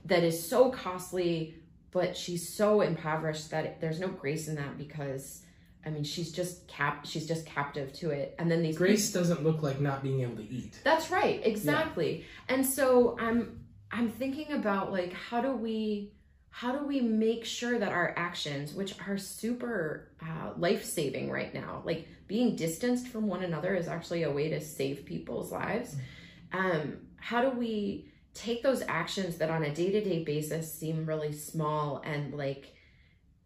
that 0.05 0.23
is 0.23 0.47
so 0.47 0.69
costly, 0.69 1.55
but 1.91 2.17
she's 2.17 2.47
so 2.47 2.81
impoverished 2.81 3.51
that 3.51 3.79
there's 3.79 3.99
no 3.99 4.09
grace 4.09 4.47
in 4.47 4.55
that 4.55 4.77
because 4.77 5.43
I 5.85 5.89
mean, 5.89 6.03
she's 6.03 6.33
just 6.33 6.67
cap. 6.67 7.05
She's 7.05 7.25
just 7.25 7.45
captive 7.45 7.93
to 7.93 8.09
it. 8.09 8.35
And 8.39 8.51
then 8.51 8.61
these 8.61 8.77
grace 8.77 9.07
people, 9.07 9.21
doesn't 9.21 9.43
look 9.43 9.63
like 9.63 9.79
not 9.79 10.03
being 10.03 10.21
able 10.21 10.35
to 10.35 10.43
eat. 10.43 10.77
That's 10.83 11.09
right, 11.09 11.39
exactly. 11.45 12.17
Yeah. 12.17 12.55
And 12.55 12.65
so 12.65 13.17
I'm 13.17 13.61
I'm 13.89 14.09
thinking 14.09 14.51
about 14.51 14.91
like 14.91 15.13
how 15.13 15.39
do 15.39 15.53
we 15.53 16.11
how 16.49 16.75
do 16.75 16.85
we 16.85 17.01
make 17.01 17.45
sure 17.45 17.77
that 17.77 17.91
our 17.91 18.13
actions, 18.17 18.73
which 18.73 18.95
are 19.07 19.17
super 19.17 20.09
uh, 20.21 20.51
life 20.57 20.83
saving 20.83 21.29
right 21.29 21.53
now, 21.53 21.81
like 21.85 22.07
being 22.27 22.55
distanced 22.55 23.07
from 23.07 23.27
one 23.27 23.43
another 23.43 23.75
is 23.75 23.87
actually 23.87 24.23
a 24.23 24.31
way 24.31 24.49
to 24.49 24.59
save 24.59 25.05
people's 25.05 25.51
lives. 25.51 25.95
Um, 26.51 26.97
how 27.17 27.41
do 27.41 27.51
we 27.51 28.09
take 28.33 28.63
those 28.63 28.83
actions 28.87 29.37
that 29.37 29.49
on 29.49 29.63
a 29.63 29.73
day 29.73 29.91
to 29.91 30.03
day 30.03 30.23
basis 30.23 30.71
seem 30.71 31.05
really 31.05 31.33
small 31.33 32.01
and 32.05 32.33
like 32.33 32.73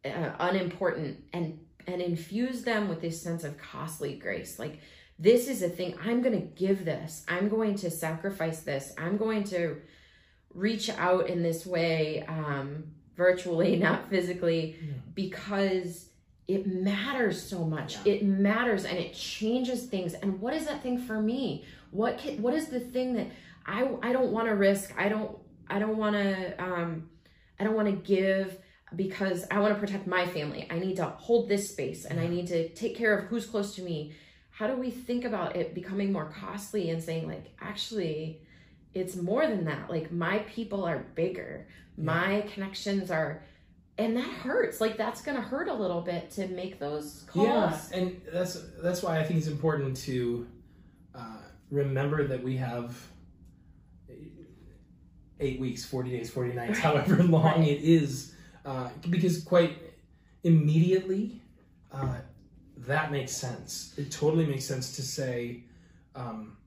uh, 0.03 0.31
unimportant 0.39 1.23
and 1.33 1.59
and 1.87 2.01
infuse 2.01 2.63
them 2.63 2.89
with 2.89 3.01
this 3.01 3.21
sense 3.21 3.43
of 3.43 3.57
costly 3.57 4.15
grace. 4.15 4.59
Like, 4.59 4.79
this 5.17 5.47
is 5.47 5.61
a 5.61 5.69
thing, 5.69 5.95
I'm 6.03 6.21
going 6.21 6.39
to 6.39 6.47
give 6.47 6.85
this, 6.85 7.23
I'm 7.27 7.49
going 7.49 7.75
to 7.75 7.91
sacrifice 7.91 8.61
this, 8.61 8.93
I'm 8.97 9.17
going 9.17 9.43
to 9.45 9.81
reach 10.53 10.89
out 10.89 11.27
in 11.27 11.43
this 11.43 11.65
way, 11.65 12.25
um, 12.27 12.83
virtually, 13.15 13.75
not 13.87 14.09
physically, 14.09 14.77
yeah. 14.81 14.93
because 15.13 16.09
it 16.47 16.67
matters 16.67 17.41
so 17.41 17.63
much. 17.63 17.97
Yeah. 18.05 18.13
It 18.13 18.23
matters 18.23 18.85
and 18.85 18.97
it 18.97 19.13
changes 19.13 19.85
things. 19.85 20.13
And 20.13 20.41
what 20.41 20.53
is 20.53 20.65
that 20.65 20.83
thing 20.83 20.97
for 20.97 21.21
me? 21.21 21.65
What 21.91 22.17
can, 22.17 22.41
what 22.41 22.53
is 22.53 22.67
the 22.67 22.79
thing 22.79 23.13
that 23.13 23.27
I 23.65 23.87
I 24.01 24.11
don't 24.11 24.31
want 24.31 24.47
to 24.47 24.55
risk? 24.55 24.93
I 24.97 25.07
don't 25.07 25.37
I 25.69 25.79
don't 25.79 25.97
want 25.97 26.15
to 26.15 26.63
um 26.63 27.09
I 27.59 27.63
don't 27.63 27.75
want 27.75 27.87
to 27.87 27.95
give 27.95 28.57
because 28.95 29.45
I 29.49 29.59
want 29.59 29.73
to 29.73 29.79
protect 29.79 30.07
my 30.07 30.25
family. 30.25 30.67
I 30.69 30.79
need 30.79 30.97
to 30.97 31.05
hold 31.05 31.47
this 31.47 31.69
space 31.69 32.05
and 32.05 32.19
I 32.19 32.27
need 32.27 32.47
to 32.47 32.69
take 32.69 32.97
care 32.97 33.17
of 33.17 33.25
who's 33.25 33.45
close 33.45 33.75
to 33.75 33.81
me. 33.81 34.13
How 34.49 34.67
do 34.67 34.75
we 34.75 34.91
think 34.91 35.23
about 35.23 35.55
it 35.55 35.73
becoming 35.73 36.11
more 36.11 36.25
costly 36.25 36.89
and 36.89 37.01
saying, 37.01 37.27
like, 37.27 37.53
actually, 37.61 38.41
it's 38.93 39.15
more 39.15 39.47
than 39.47 39.65
that? 39.65 39.89
Like, 39.89 40.11
my 40.11 40.39
people 40.39 40.83
are 40.83 41.05
bigger, 41.15 41.67
yeah. 41.97 42.03
my 42.03 42.41
connections 42.53 43.11
are. 43.11 43.43
And 43.97 44.17
that 44.17 44.29
hurts. 44.29 44.81
Like 44.81 44.97
that's 44.97 45.21
gonna 45.21 45.41
hurt 45.41 45.67
a 45.67 45.73
little 45.73 46.01
bit 46.01 46.31
to 46.31 46.47
make 46.47 46.79
those 46.79 47.23
calls. 47.27 47.47
Yeah, 47.47 47.97
and 47.97 48.21
that's 48.31 48.57
that's 48.81 49.03
why 49.03 49.19
I 49.19 49.23
think 49.23 49.37
it's 49.37 49.47
important 49.47 49.95
to 49.97 50.47
uh, 51.13 51.37
remember 51.69 52.25
that 52.25 52.41
we 52.41 52.57
have 52.57 52.97
eight 55.39 55.59
weeks, 55.59 55.85
forty 55.85 56.09
days, 56.11 56.31
forty 56.31 56.53
nights, 56.53 56.79
however 56.79 57.21
long 57.21 57.59
right. 57.59 57.67
it 57.67 57.81
is 57.81 58.33
uh, 58.65 58.89
because 59.09 59.43
quite 59.43 59.77
immediately 60.43 61.41
uh, 61.91 62.15
that 62.77 63.11
makes 63.11 63.31
sense. 63.31 63.93
It 63.97 64.11
totally 64.11 64.45
makes 64.45 64.65
sense 64.65 64.95
to 64.95 65.01
say, 65.01 65.63
um, 66.15 66.57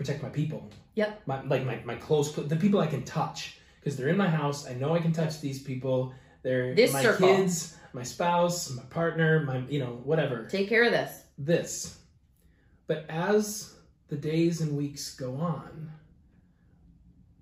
protect 0.00 0.22
my 0.22 0.30
people. 0.30 0.70
Yep. 0.94 1.20
My, 1.26 1.42
like 1.42 1.66
my, 1.66 1.78
my 1.84 1.94
close, 1.94 2.34
the 2.34 2.56
people 2.56 2.80
I 2.80 2.86
can 2.86 3.04
touch 3.04 3.58
because 3.78 3.98
they're 3.98 4.08
in 4.08 4.16
my 4.16 4.30
house. 4.30 4.66
I 4.66 4.72
know 4.72 4.94
I 4.94 4.98
can 4.98 5.12
touch 5.12 5.42
these 5.42 5.62
people. 5.62 6.14
They're 6.42 6.74
this 6.74 6.94
my 6.94 7.02
circle. 7.02 7.28
kids, 7.28 7.76
my 7.92 8.02
spouse, 8.02 8.70
my 8.70 8.82
partner, 8.84 9.40
my, 9.44 9.58
you 9.68 9.78
know, 9.78 10.00
whatever. 10.02 10.46
Take 10.46 10.70
care 10.70 10.84
of 10.84 10.92
this. 10.92 11.22
This. 11.36 11.98
But 12.86 13.04
as 13.10 13.74
the 14.08 14.16
days 14.16 14.62
and 14.62 14.74
weeks 14.74 15.14
go 15.14 15.36
on, 15.36 15.92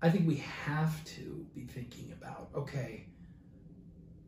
I 0.02 0.10
think 0.10 0.26
we 0.26 0.42
have 0.64 1.04
to 1.16 1.46
be 1.54 1.62
thinking 1.62 2.12
about, 2.20 2.48
okay, 2.56 3.06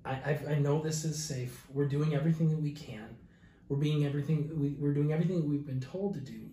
I, 0.05 0.13
I, 0.13 0.41
I 0.51 0.55
know 0.61 0.81
this 0.81 1.05
is 1.05 1.21
safe. 1.21 1.67
We're 1.73 1.89
doing 1.89 2.15
everything 2.15 2.49
that 2.51 2.61
we 2.61 2.71
can. 2.71 3.17
We're 3.69 3.79
being 3.79 4.07
everything 4.07 4.53
we, 4.55 4.77
we're 4.79 4.95
doing 4.95 5.13
everything 5.13 5.37
that 5.41 5.47
we've 5.47 5.67
been 5.67 5.81
told 5.81 6.15
to 6.15 6.21
do. 6.21 6.50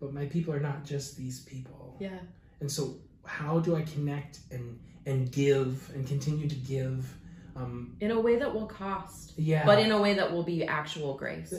But 0.00 0.12
my 0.12 0.26
people 0.26 0.54
are 0.54 0.60
not 0.60 0.84
just 0.84 1.16
these 1.16 1.40
people. 1.40 1.96
Yeah. 1.98 2.18
And 2.60 2.70
so 2.70 2.96
how 3.24 3.58
do 3.58 3.76
I 3.76 3.82
connect 3.82 4.40
and 4.50 4.78
and 5.06 5.30
give 5.30 5.90
and 5.94 6.06
continue 6.06 6.48
to 6.48 6.54
give 6.54 7.14
um, 7.56 7.96
in 8.00 8.10
a 8.10 8.20
way 8.20 8.36
that 8.36 8.54
will 8.54 8.66
cost. 8.66 9.32
Yeah. 9.36 9.64
But 9.66 9.80
in 9.80 9.90
a 9.90 10.00
way 10.00 10.14
that 10.14 10.32
will 10.32 10.44
be 10.44 10.64
actual 10.64 11.16
grace. 11.16 11.54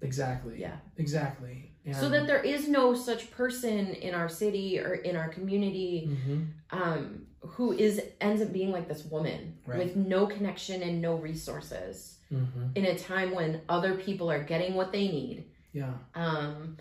Exactly. 0.00 0.60
Yeah. 0.60 0.76
Exactly. 0.98 1.72
And 1.84 1.94
so 1.94 2.08
that 2.08 2.26
there 2.26 2.42
is 2.42 2.68
no 2.68 2.94
such 2.94 3.30
person 3.30 3.94
in 3.94 4.12
our 4.12 4.28
city 4.28 4.80
or 4.80 4.94
in 4.94 5.14
our 5.14 5.28
community 5.28 6.08
mm-hmm. 6.10 6.42
um, 6.70 7.26
who 7.40 7.72
is 7.72 8.02
ends 8.20 8.42
up 8.42 8.52
being 8.52 8.72
like 8.72 8.88
this 8.88 9.04
woman 9.04 9.56
right. 9.66 9.78
with 9.78 9.94
no 9.94 10.26
connection 10.26 10.82
and 10.82 11.00
no 11.00 11.14
resources 11.14 12.18
mm-hmm. 12.32 12.64
in 12.74 12.86
a 12.86 12.98
time 12.98 13.32
when 13.32 13.60
other 13.68 13.94
people 13.94 14.28
are 14.28 14.42
getting 14.42 14.74
what 14.74 14.90
they 14.90 15.06
need. 15.06 15.44
Yeah. 15.72 15.92
Um, 16.16 16.76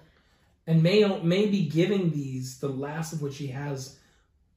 and 0.68 0.82
may 0.82 1.04
may 1.22 1.48
be 1.48 1.68
giving 1.68 2.12
these 2.12 2.60
the 2.60 2.70
last 2.70 3.14
of 3.14 3.22
what 3.22 3.34
she 3.34 3.48
has 3.48 4.00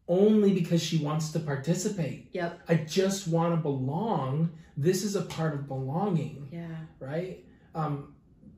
only 0.09 0.53
because 0.53 0.83
she 0.83 0.99
wants 0.99 1.33
to 1.33 1.39
participate. 1.39 2.31
Yep. 2.33 2.61
I 2.69 2.75
just 2.77 3.29
want 3.29 3.55
to 3.55 3.61
belong. 3.61 4.51
This 4.77 5.05
is 5.05 5.17
a 5.17 5.23
part 5.23 5.55
of 5.55 5.69
belonging. 5.69 6.49
Yeah. 6.51 6.67
Right? 6.99 7.45
Um, 7.75 8.15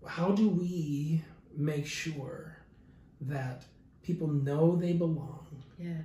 how 0.06 0.30
do 0.30 0.48
we 0.48 1.22
make 1.56 1.86
sure 1.86 2.56
that 3.22 3.64
people 4.02 4.28
know 4.28 4.76
they 4.76 4.92
belong? 4.92 5.46
Yeah. 5.78 6.02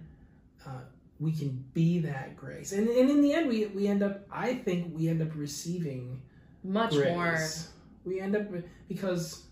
Uh, 0.65 0.81
we 1.19 1.31
can 1.31 1.63
be 1.73 1.99
that 1.99 2.35
grace. 2.35 2.71
And, 2.71 2.89
and 2.89 3.09
in 3.09 3.21
the 3.21 3.33
end, 3.33 3.47
we, 3.47 3.67
we 3.67 3.87
end 3.87 4.03
up, 4.03 4.25
I 4.31 4.55
think 4.55 4.97
we 4.97 5.07
end 5.07 5.21
up 5.21 5.29
receiving 5.35 6.21
much 6.63 6.91
grace. 6.91 7.09
more. 7.09 7.39
We 8.03 8.19
end 8.19 8.35
up, 8.35 8.47
because 8.87 9.44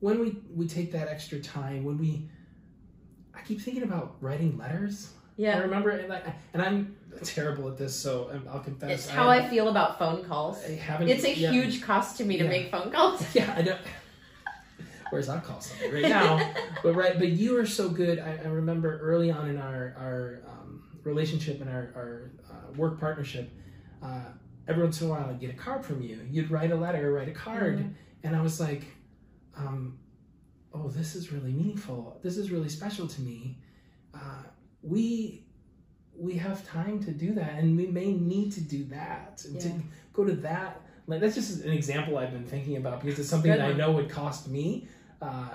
when 0.00 0.18
we, 0.20 0.36
we 0.54 0.66
take 0.66 0.92
that 0.92 1.08
extra 1.08 1.38
time, 1.38 1.84
when 1.84 1.98
we, 1.98 2.28
I 3.34 3.40
keep 3.42 3.60
thinking 3.60 3.82
about 3.82 4.16
writing 4.20 4.58
letters. 4.58 5.12
Yeah. 5.36 5.56
I 5.56 5.60
remember, 5.60 5.90
and, 5.90 6.12
I, 6.12 6.34
and 6.52 6.62
I'm 6.62 6.96
terrible 7.22 7.68
at 7.68 7.76
this, 7.76 7.94
so 7.94 8.30
I'll 8.50 8.60
confess. 8.60 8.90
It's 8.90 9.08
how 9.08 9.28
I, 9.28 9.36
I 9.36 9.48
feel 9.48 9.68
about 9.68 9.98
phone 9.98 10.24
calls. 10.24 10.62
I 10.64 10.72
haven't, 10.72 11.08
it's 11.08 11.24
a 11.24 11.34
yeah, 11.34 11.50
huge 11.50 11.82
cost 11.82 12.16
to 12.18 12.24
me 12.24 12.38
to 12.38 12.44
yeah. 12.44 12.50
make 12.50 12.70
phone 12.70 12.90
calls. 12.90 13.24
Yeah, 13.34 13.54
I 13.56 13.62
don't. 13.62 13.80
Whereas 15.10 15.28
I'll 15.28 15.40
call 15.40 15.60
somebody 15.60 16.02
right 16.02 16.08
now, 16.08 16.52
but 16.84 16.94
right, 16.94 17.18
but 17.18 17.30
you 17.30 17.58
are 17.58 17.66
so 17.66 17.88
good. 17.88 18.20
I, 18.20 18.38
I 18.44 18.48
remember 18.48 19.00
early 19.00 19.30
on 19.30 19.50
in 19.50 19.58
our 19.58 19.94
our 19.98 20.40
um, 20.48 20.84
relationship 21.02 21.60
and 21.60 21.68
our 21.68 21.90
our 21.96 22.30
uh, 22.48 22.72
work 22.76 23.00
partnership, 23.00 23.50
uh, 24.04 24.20
every 24.68 24.84
once 24.84 25.00
in 25.00 25.08
a 25.08 25.10
while 25.10 25.28
I'd 25.28 25.40
get 25.40 25.50
a 25.50 25.54
card 25.54 25.84
from 25.84 26.00
you. 26.00 26.20
You'd 26.30 26.50
write 26.52 26.70
a 26.70 26.76
letter, 26.76 27.12
write 27.12 27.28
a 27.28 27.32
card, 27.32 27.78
mm-hmm. 27.78 27.88
and 28.22 28.36
I 28.36 28.40
was 28.40 28.60
like, 28.60 28.84
um, 29.56 29.98
"Oh, 30.72 30.88
this 30.88 31.14
is 31.14 31.32
really 31.32 31.52
meaningful. 31.52 32.18
This 32.22 32.36
is 32.36 32.50
really 32.50 32.68
special 32.68 33.06
to 33.06 33.20
me." 33.20 33.58
Uh, 34.14 34.42
we 34.82 35.44
we 36.16 36.34
have 36.34 36.66
time 36.68 37.02
to 37.04 37.10
do 37.12 37.34
that, 37.34 37.54
and 37.54 37.76
we 37.76 37.86
may 37.86 38.12
need 38.12 38.52
to 38.52 38.60
do 38.60 38.84
that 38.84 39.42
and 39.46 39.60
to 39.60 39.72
go 40.12 40.24
to 40.24 40.32
that. 40.36 40.82
Like 41.06 41.20
that's 41.20 41.34
just 41.34 41.64
an 41.64 41.72
example 41.72 42.18
I've 42.18 42.32
been 42.32 42.44
thinking 42.44 42.76
about 42.76 43.00
because 43.02 43.18
it's 43.18 43.28
something 43.28 43.50
that 43.50 43.60
I 43.60 43.72
know 43.72 43.92
would 43.92 44.10
cost 44.10 44.48
me. 44.48 44.86
Uh, 45.20 45.48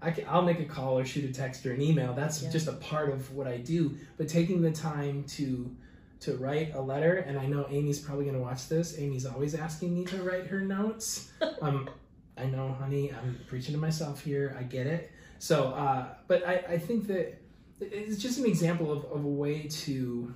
I 0.00 0.10
can, 0.10 0.24
I'll 0.28 0.42
make 0.42 0.58
a 0.58 0.64
call 0.64 0.98
or 0.98 1.04
shoot 1.04 1.28
a 1.30 1.32
text 1.32 1.64
or 1.64 1.72
an 1.72 1.80
email. 1.80 2.12
That's 2.12 2.42
Yeah. 2.42 2.50
just 2.50 2.66
a 2.66 2.72
part 2.72 3.10
of 3.10 3.32
what 3.32 3.46
I 3.46 3.58
do. 3.58 3.96
But 4.16 4.28
taking 4.28 4.60
the 4.60 4.72
time 4.72 5.24
to 5.36 5.74
to 6.20 6.36
write 6.36 6.72
a 6.74 6.80
letter, 6.80 7.14
and 7.16 7.36
I 7.38 7.46
know 7.46 7.66
Amy's 7.68 7.98
probably 7.98 8.24
going 8.24 8.36
to 8.36 8.42
watch 8.42 8.68
this. 8.68 8.96
Amy's 8.98 9.26
always 9.26 9.54
asking 9.56 9.92
me 9.94 10.04
to 10.06 10.22
write 10.22 10.46
her 10.48 10.60
notes. 10.60 11.30
um, 11.60 11.88
I 12.36 12.46
know, 12.46 12.74
honey, 12.80 13.12
I'm 13.12 13.38
preaching 13.46 13.74
to 13.74 13.80
myself 13.80 14.22
here. 14.22 14.56
I 14.58 14.62
get 14.62 14.86
it. 14.86 15.10
So, 15.38 15.68
uh, 15.68 16.06
but 16.28 16.46
I, 16.46 16.54
I 16.68 16.78
think 16.78 17.06
that 17.08 17.40
it's 17.80 18.20
just 18.22 18.38
an 18.38 18.46
example 18.46 18.90
of, 18.92 19.04
of 19.06 19.24
a 19.24 19.28
way 19.28 19.62
to 19.68 20.34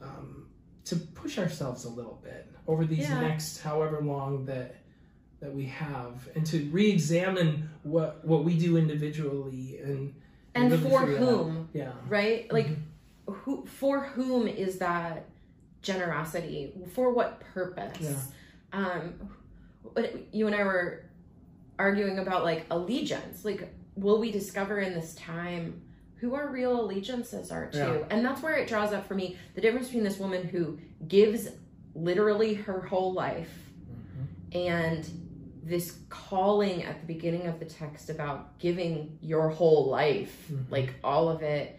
um, 0.00 0.46
to 0.86 0.96
push 0.96 1.38
ourselves 1.38 1.84
a 1.84 1.88
little 1.90 2.18
bit 2.22 2.50
over 2.66 2.84
these 2.86 3.00
Yeah. 3.00 3.20
next 3.20 3.60
however 3.60 4.00
long 4.00 4.46
that 4.46 4.76
that 5.40 5.54
we 5.54 5.66
have, 5.66 6.28
and 6.34 6.44
to 6.46 6.68
re-examine 6.70 7.68
what 7.82 8.24
what 8.24 8.44
we 8.44 8.58
do 8.58 8.76
individually 8.76 9.78
and 9.82 10.14
And 10.54 10.72
really 10.72 10.90
for 10.90 11.06
whom, 11.06 11.68
Yeah. 11.72 11.92
right? 12.08 12.50
Like, 12.52 12.68
who 13.26 13.64
for 13.66 14.00
whom 14.04 14.48
is 14.48 14.78
that 14.78 15.26
generosity? 15.82 16.72
For 16.94 17.12
what 17.12 17.40
purpose? 17.40 17.98
Yeah. 18.00 18.16
Um, 18.72 19.14
you 20.32 20.46
and 20.46 20.54
I 20.56 20.62
were 20.64 21.04
arguing 21.80 22.18
about 22.18 22.44
like 22.44 22.66
allegiance. 22.70 23.44
Like, 23.44 23.72
will 23.96 24.20
we 24.20 24.30
discover 24.30 24.80
in 24.80 24.92
this 24.94 25.14
time 25.14 25.80
who 26.16 26.34
our 26.34 26.48
real 26.48 26.78
allegiances 26.82 27.50
are 27.50 27.66
to? 27.70 27.78
Yeah. 27.78 28.06
And 28.10 28.24
that's 28.24 28.42
where 28.42 28.54
it 28.56 28.68
draws 28.68 28.92
up 28.92 29.06
for 29.08 29.14
me 29.14 29.36
the 29.54 29.60
difference 29.62 29.86
between 29.86 30.04
this 30.04 30.18
woman 30.18 30.46
who 30.46 30.78
gives 31.08 31.48
literally 31.94 32.52
her 32.54 32.82
whole 32.82 33.12
life 33.14 33.50
and 34.52 35.08
this 35.62 35.98
calling 36.08 36.82
at 36.84 37.00
the 37.00 37.06
beginning 37.06 37.46
of 37.46 37.58
the 37.58 37.64
text 37.64 38.10
about 38.10 38.58
giving 38.58 39.18
your 39.22 39.48
whole 39.48 39.88
life, 39.88 40.48
Mhm. 40.52 40.70
like 40.70 40.94
all 41.02 41.28
of 41.28 41.42
it. 41.42 41.78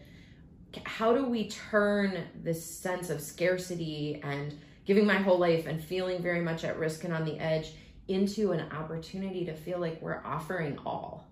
How 0.85 1.13
do 1.13 1.25
we 1.25 1.47
turn 1.49 2.17
this 2.43 2.63
sense 2.65 3.09
of 3.09 3.21
scarcity 3.21 4.19
and 4.23 4.57
giving 4.85 5.05
my 5.05 5.15
whole 5.17 5.37
life 5.37 5.67
and 5.67 5.83
feeling 5.83 6.21
very 6.21 6.41
much 6.41 6.63
at 6.63 6.77
risk 6.79 7.03
and 7.03 7.13
on 7.13 7.25
the 7.25 7.37
edge 7.39 7.73
into 8.13 8.52
an 8.52 8.62
opportunity 8.71 9.45
to 9.45 9.54
feel 9.54 9.80
like 9.80 10.02
we're 10.02 10.21
offering 10.26 10.78
all 10.86 11.28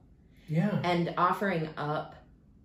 Yeah. 0.47 0.79
and 0.83 1.13
offering 1.17 1.69
up 1.77 2.15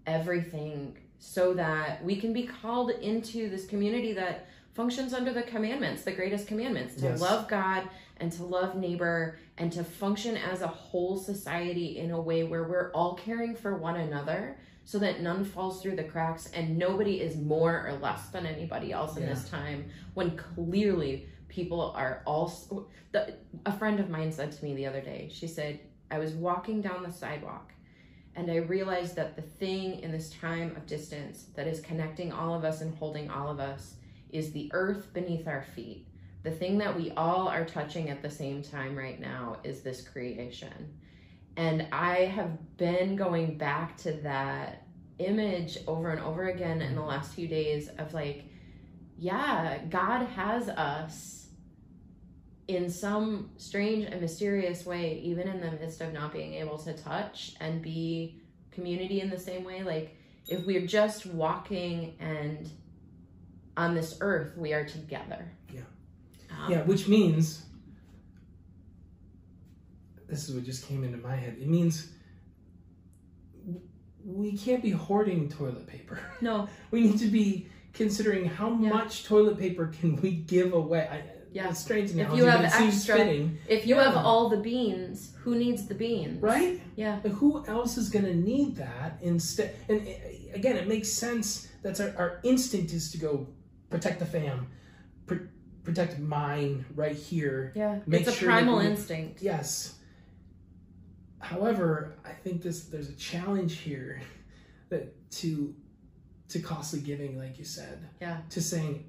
everything 0.07 0.97
so 1.19 1.55
that 1.55 2.05
we 2.05 2.17
can 2.17 2.33
be 2.33 2.45
called 2.45 2.91
into 2.91 3.49
this 3.49 3.67
community 3.67 4.13
that 4.15 4.47
functions 4.75 5.15
under 5.15 5.33
the 5.33 5.43
commandments, 5.43 6.03
the 6.03 6.13
greatest 6.13 6.47
commandments, 6.49 6.97
to 6.97 7.03
Yes. 7.07 7.21
love 7.21 7.49
God 7.49 7.89
and 8.19 8.31
to 8.33 8.43
love 8.45 8.77
neighbor 8.77 9.39
and 9.57 9.73
to 9.73 9.85
function 9.85 10.37
as 10.37 10.61
a 10.63 10.67
whole 10.67 11.17
society 11.17 11.99
in 11.99 12.11
a 12.11 12.21
way 12.21 12.45
where 12.45 12.65
we're 12.65 12.91
all 12.93 13.15
caring 13.15 13.55
for 13.55 13.77
one 13.77 13.97
another 13.97 14.59
so 14.85 14.99
that 14.99 15.23
none 15.23 15.45
falls 15.45 15.81
through 15.81 15.97
the 15.97 16.05
cracks 16.05 16.51
and 16.53 16.77
nobody 16.77 17.21
is 17.21 17.37
more 17.37 17.87
or 17.89 17.95
less 17.95 18.29
than 18.29 18.45
anybody 18.45 18.93
else 18.93 19.17
in 19.17 19.25
this 19.25 19.49
time 19.49 19.87
when 20.13 20.37
clearly 20.37 21.27
people 21.55 21.93
are 21.97 22.23
all 22.27 22.53
the, 23.13 23.35
a 23.67 23.73
friend 23.73 24.01
of 24.01 24.11
mine 24.11 24.33
said 24.33 24.51
to 24.51 24.65
me 24.65 24.75
the 24.75 24.87
other 24.87 25.01
day 25.01 25.31
she 25.33 25.47
said 25.47 25.79
i 26.11 26.19
was 26.19 26.33
walking 26.33 26.81
down 26.81 27.03
the 27.03 27.13
sidewalk 27.13 27.75
and 28.37 28.51
I 28.51 28.57
realized 28.57 29.15
that 29.17 29.37
the 29.37 29.43
thing 29.43 30.01
in 30.01 30.11
this 30.11 30.31
time 30.31 30.75
of 30.77 30.87
distance 30.87 31.47
that 31.55 31.67
is 31.67 31.81
connecting 31.81 32.33
all 32.33 32.55
of 32.55 32.65
us 32.65 32.81
and 32.81 32.97
holding 32.97 33.31
all 33.31 33.49
of 33.49 33.61
us 33.61 33.95
is 34.31 34.51
the 34.51 34.71
earth 34.73 35.13
beneath 35.15 35.47
our 35.47 35.63
feet. 35.63 36.09
The 36.43 36.51
thing 36.51 36.77
that 36.79 36.97
we 36.97 37.13
all 37.13 37.49
are 37.49 37.65
touching 37.65 38.11
at 38.11 38.23
the 38.23 38.31
same 38.31 38.63
time 38.63 38.97
right 38.97 39.21
now 39.21 39.59
is 39.63 39.81
this 39.83 40.07
creation. 40.07 40.99
And 41.57 41.87
I 41.93 42.25
have 42.25 42.77
been 42.77 43.15
going 43.15 43.57
back 43.57 43.97
to 43.99 44.13
that 44.23 44.87
image 45.19 45.79
over 45.87 46.11
and 46.11 46.21
over 46.21 46.49
again 46.49 46.83
in 46.83 46.97
the 46.97 47.03
last 47.03 47.33
few 47.35 47.47
days 47.47 47.89
of 47.99 48.13
like, 48.13 48.47
yeah, 49.17 49.79
God 49.89 50.27
has 50.27 50.69
us 50.69 51.44
in 52.69 52.89
some 52.89 53.51
strange 53.57 54.05
and 54.05 54.21
mysterious 54.21 54.87
way, 54.87 55.19
even 55.23 55.49
in 55.49 55.61
the 55.61 55.71
midst 55.73 56.01
of 56.01 56.13
not 56.13 56.33
being 56.33 56.55
able 56.55 56.79
to 56.79 56.93
touch 56.95 57.55
and 57.61 57.83
be 57.83 58.41
community 58.71 59.21
in 59.21 59.29
the 59.31 59.39
same 59.39 59.65
way. 59.65 59.83
Like, 59.83 60.17
if 60.47 60.65
we're 60.67 60.87
just 60.87 61.27
walking 61.27 62.15
and 62.21 62.71
on 63.77 63.95
this 63.95 64.17
earth, 64.21 64.57
we 64.57 64.73
are 64.73 64.85
together. 64.85 65.51
Yeah. 65.73 65.81
Um, 66.51 66.71
Yeah, 66.73 66.83
which 66.83 67.09
means 67.09 67.65
this 70.29 70.49
is 70.49 70.55
what 70.55 70.65
just 70.65 70.87
came 70.87 71.05
into 71.05 71.19
my 71.19 71.37
head. 71.37 71.57
It 71.61 71.69
means 71.69 72.11
we 74.25 74.57
can't 74.57 74.83
be 74.83 74.91
hoarding 74.91 75.49
toilet 75.51 75.87
paper. 75.87 76.19
No. 76.41 76.69
We 76.91 77.03
need 77.03 77.19
to 77.19 77.27
be 77.27 77.69
considering 77.93 78.47
how 78.47 78.71
Yeah. 78.81 78.89
much 78.91 79.25
toilet 79.25 79.59
paper 79.59 79.89
can 79.89 80.17
we 80.17 80.31
give 80.33 80.73
away. 80.73 81.09
I, 81.11 81.34
Yeah. 81.55 81.71
it's 81.71 81.79
strange 81.79 82.11
If 82.11 82.17
you 82.37 82.45
have 82.47 82.63
but 82.63 82.75
extra- 82.81 83.21
If 83.69 83.87
you 83.87 83.95
Yeah. 83.95 84.05
have 84.05 84.17
all 84.17 84.49
the 84.49 84.57
beans, 84.57 85.33
who 85.43 85.55
needs 85.55 85.87
the 85.87 85.95
beans? 85.95 86.43
right? 86.43 86.83
Yeah. 86.97 87.21
Like, 87.25 87.33
who 87.35 87.65
else 87.67 87.97
is 87.97 88.11
going 88.11 88.25
to 88.25 88.35
need 88.35 88.75
that 88.77 89.19
instead? 89.23 89.75
And 89.89 90.01
uh, 90.07 90.11
again, 90.53 90.77
it 90.77 90.89
makes 90.89 91.09
sense. 91.09 91.69
That's 91.83 92.01
our, 92.01 92.13
our 92.19 92.41
instinct 92.43 92.93
is 92.93 93.11
to 93.13 93.19
go 93.19 93.47
protect 93.89 94.19
the 94.19 94.27
fam, 94.27 94.67
pr- 95.27 95.49
protect 95.85 96.19
mine 96.19 96.85
right 96.97 97.15
here. 97.17 97.73
Yeah. 97.77 98.01
Make 98.07 98.23
it's 98.23 98.31
a 98.31 98.33
sure 98.33 98.49
that 98.49 98.55
primal 98.63 98.79
we- 98.81 98.87
instinct. 98.87 99.41
Yes. 99.41 99.95
However, 101.39 102.15
I 102.25 102.33
think 102.33 102.63
this 102.63 102.85
there's 102.87 103.11
a 103.11 103.17
challenge 103.17 103.79
here 103.79 104.21
that 104.89 105.31
to 105.43 105.75
to 106.49 106.59
costly 106.61 107.01
giving, 107.01 107.39
like 107.39 107.59
you 107.59 107.65
said. 107.65 108.09
Yeah. 108.21 108.39
To 108.51 108.61
saying, 108.61 109.05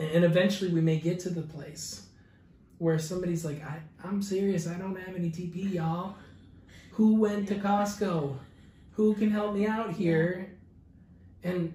and 0.00 0.24
eventually 0.24 0.70
we 0.72 0.80
may 0.80 0.98
get 0.98 1.20
to 1.20 1.30
the 1.30 1.42
place 1.42 2.06
where 2.78 2.98
somebody's 2.98 3.44
like, 3.44 3.62
I, 3.64 3.80
I'm 4.02 4.22
serious. 4.22 4.66
I 4.66 4.74
don't 4.74 4.96
have 4.96 5.14
any 5.14 5.30
TP, 5.30 5.74
y'all. 5.74 6.14
Who 6.92 7.16
went 7.16 7.48
to 7.48 7.56
Costco? 7.56 8.36
Who 8.92 9.14
can 9.14 9.30
help 9.30 9.54
me 9.54 9.66
out 9.66 9.92
here? 9.92 10.50
And 11.44 11.74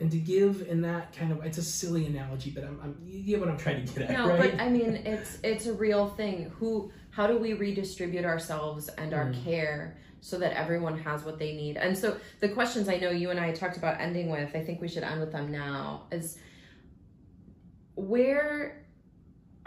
and 0.00 0.10
to 0.10 0.18
give 0.18 0.66
in 0.68 0.82
that 0.82 1.14
kind 1.16 1.30
of 1.32 1.44
it's 1.44 1.58
a 1.58 1.62
silly 1.62 2.06
analogy, 2.06 2.50
but 2.50 2.64
I'm, 2.64 2.80
I'm 2.82 2.96
you 3.06 3.22
get 3.22 3.40
what 3.40 3.48
I'm 3.48 3.56
trying 3.56 3.84
to 3.86 3.92
get 3.94 4.10
at, 4.10 4.12
No, 4.12 4.28
right? 4.28 4.52
but 4.52 4.60
I 4.60 4.68
mean, 4.68 4.96
it's 5.06 5.38
it's 5.42 5.66
a 5.66 5.72
real 5.72 6.08
thing. 6.08 6.50
Who? 6.58 6.90
How 7.10 7.26
do 7.28 7.38
we 7.38 7.52
redistribute 7.52 8.24
ourselves 8.24 8.88
and 8.88 9.14
our 9.14 9.26
Mm. 9.26 9.44
care 9.44 9.96
so 10.20 10.36
that 10.38 10.52
everyone 10.58 10.98
has 10.98 11.22
what 11.24 11.38
they 11.38 11.54
need? 11.54 11.76
And 11.76 11.96
so 11.96 12.16
the 12.40 12.48
questions 12.48 12.88
I 12.88 12.96
know 12.96 13.10
you 13.10 13.30
and 13.30 13.38
I 13.38 13.52
talked 13.52 13.76
about 13.76 14.00
ending 14.00 14.30
with, 14.30 14.54
I 14.56 14.60
think 14.64 14.80
we 14.80 14.88
should 14.88 15.04
end 15.04 15.20
with 15.20 15.30
them 15.32 15.52
now. 15.52 16.04
Is 16.10 16.38
where 17.94 18.84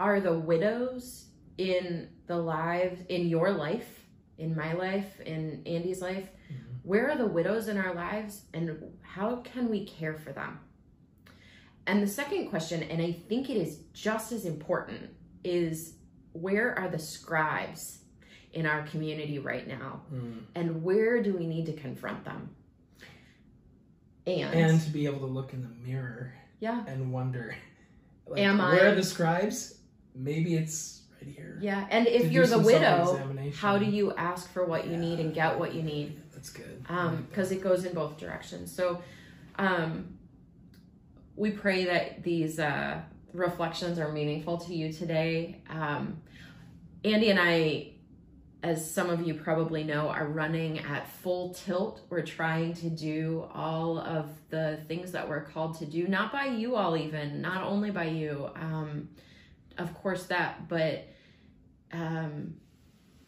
are 0.00 0.20
the 0.20 0.38
widows 0.38 1.26
in 1.56 2.08
the 2.26 2.36
lives 2.36 3.00
in 3.08 3.28
your 3.28 3.50
life, 3.50 4.04
in 4.38 4.54
my 4.54 4.72
life, 4.74 5.20
in 5.20 5.62
Andy's 5.66 6.00
life? 6.00 6.28
Mhm. 6.50 6.80
Where 6.82 7.10
are 7.10 7.16
the 7.18 7.26
widows 7.26 7.68
in 7.68 7.76
our 7.76 7.94
lives, 7.94 8.44
and 8.54 8.96
how 9.02 9.36
can 9.36 9.68
we 9.68 9.84
care 9.84 10.14
for 10.14 10.32
them? 10.32 10.60
And 11.86 12.02
the 12.02 12.06
second 12.06 12.50
question, 12.50 12.82
and 12.82 13.00
I 13.00 13.12
think 13.12 13.48
it 13.48 13.56
is 13.56 13.78
just 13.92 14.30
as 14.30 14.44
important, 14.44 15.10
is 15.42 15.94
where 16.32 16.78
are 16.78 16.88
the 16.88 16.98
scribes 16.98 18.04
in 18.52 18.66
our 18.66 18.86
community 18.86 19.38
right 19.38 19.66
now? 19.66 20.02
Mm. 20.12 20.42
And 20.54 20.82
where 20.82 21.22
do 21.22 21.34
we 21.34 21.46
need 21.46 21.66
to 21.66 21.72
confront 21.72 22.24
them? 22.24 22.54
And, 24.26 24.54
and 24.54 24.80
to 24.82 24.90
be 24.90 25.06
able 25.06 25.20
to 25.20 25.26
look 25.26 25.54
in 25.54 25.62
the 25.62 25.90
mirror 25.90 26.34
yeah, 26.60 26.84
and 26.86 27.12
wonder 27.12 27.56
like, 28.28 28.40
Am 28.40 28.58
where 28.58 28.68
I- 28.88 28.90
are 28.90 28.94
the 28.94 29.02
scribes 29.02 29.78
maybe 30.14 30.54
it's 30.56 31.02
right 31.20 31.30
here 31.34 31.58
yeah. 31.60 31.86
And 31.90 32.06
if 32.06 32.30
you're 32.32 32.46
the 32.46 32.58
widow, 32.58 33.20
how 33.56 33.78
do 33.78 33.84
you 33.84 34.12
ask 34.14 34.52
for 34.52 34.64
what 34.64 34.84
you 34.86 34.92
Yeah. 34.92 34.98
need 35.00 35.20
and 35.20 35.34
get 35.34 35.58
what 35.58 35.74
you 35.74 35.82
need? 35.82 36.20
that's 36.32 36.50
good 36.50 36.84
um 36.88 37.26
because 37.28 37.50
it 37.50 37.60
goes 37.60 37.84
in 37.84 37.92
both 37.94 38.16
directions 38.16 38.70
so 38.72 39.02
um 39.58 40.16
we 41.34 41.50
pray 41.50 41.84
that 41.86 42.22
these 42.22 42.58
uh 42.60 43.00
reflections 43.32 43.98
are 43.98 44.12
meaningful 44.12 44.56
to 44.58 44.72
you 44.74 44.92
today 44.92 45.60
um 45.68 46.16
andy 47.04 47.30
and 47.30 47.40
i 47.40 47.88
as 48.62 48.90
some 48.90 49.08
of 49.08 49.26
you 49.26 49.34
probably 49.34 49.84
know 49.84 50.08
are 50.08 50.26
running 50.26 50.78
at 50.80 51.08
full 51.08 51.54
tilt 51.54 52.00
we're 52.10 52.22
trying 52.22 52.74
to 52.74 52.90
do 52.90 53.46
all 53.54 53.98
of 53.98 54.28
the 54.50 54.78
things 54.88 55.12
that 55.12 55.28
we're 55.28 55.44
called 55.44 55.78
to 55.78 55.86
do 55.86 56.08
not 56.08 56.32
by 56.32 56.46
you 56.46 56.74
all 56.74 56.96
even 56.96 57.40
not 57.40 57.62
only 57.62 57.90
by 57.90 58.04
you 58.04 58.48
um 58.56 59.08
of 59.76 59.94
course 59.94 60.24
that 60.24 60.68
but 60.68 61.06
um 61.92 62.54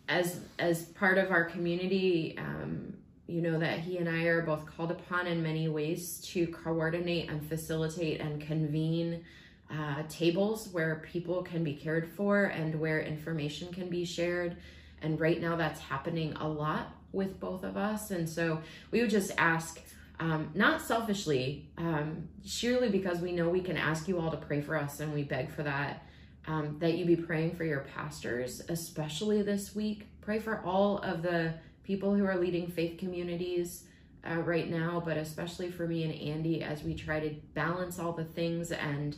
as 0.08 0.40
as 0.58 0.84
part 0.86 1.16
of 1.16 1.30
our 1.30 1.44
community 1.44 2.36
um 2.38 2.92
you 3.30 3.40
know 3.40 3.58
that 3.58 3.78
he 3.78 3.98
and 3.98 4.08
I 4.08 4.24
are 4.24 4.42
both 4.42 4.66
called 4.66 4.90
upon 4.90 5.28
in 5.28 5.42
many 5.42 5.68
ways 5.68 6.20
to 6.32 6.48
coordinate 6.48 7.30
and 7.30 7.40
facilitate 7.48 8.20
and 8.20 8.40
convene 8.40 9.24
uh, 9.72 10.02
tables 10.08 10.68
where 10.72 11.04
people 11.12 11.42
can 11.42 11.62
be 11.62 11.74
cared 11.74 12.08
for 12.08 12.46
and 12.46 12.74
where 12.80 13.00
information 13.00 13.72
can 13.72 13.88
be 13.88 14.04
shared. 14.04 14.56
And 15.02 15.18
right 15.20 15.40
now, 15.40 15.56
that's 15.56 15.80
happening 15.80 16.34
a 16.34 16.48
lot 16.48 16.94
with 17.12 17.40
both 17.40 17.64
of 17.64 17.76
us. 17.76 18.10
And 18.10 18.28
so 18.28 18.60
we 18.90 19.00
would 19.00 19.10
just 19.10 19.32
ask, 19.38 19.80
um, 20.18 20.50
not 20.54 20.80
selfishly, 20.80 21.68
um, 21.78 22.28
surely 22.44 22.88
because 22.90 23.20
we 23.20 23.32
know 23.32 23.48
we 23.48 23.62
can 23.62 23.76
ask 23.76 24.06
you 24.06 24.20
all 24.20 24.30
to 24.30 24.36
pray 24.36 24.60
for 24.60 24.76
us 24.76 25.00
and 25.00 25.12
we 25.12 25.22
beg 25.22 25.50
for 25.50 25.62
that, 25.62 26.06
um, 26.46 26.76
that 26.78 26.94
you 26.94 27.04
be 27.04 27.16
praying 27.16 27.56
for 27.56 27.64
your 27.64 27.80
pastors, 27.94 28.62
especially 28.68 29.42
this 29.42 29.74
week. 29.74 30.06
Pray 30.20 30.38
for 30.38 30.62
all 30.64 30.98
of 30.98 31.22
the 31.22 31.54
people 31.84 32.14
who 32.14 32.24
are 32.26 32.36
leading 32.36 32.68
faith 32.68 32.98
communities 32.98 33.84
uh, 34.28 34.36
right 34.36 34.70
now, 34.70 35.02
but 35.04 35.16
especially 35.16 35.70
for 35.70 35.86
me 35.86 36.04
and 36.04 36.14
Andy 36.14 36.62
as 36.62 36.82
we 36.82 36.94
try 36.94 37.20
to 37.20 37.30
balance 37.54 37.98
all 37.98 38.12
the 38.12 38.24
things 38.24 38.70
and 38.70 39.16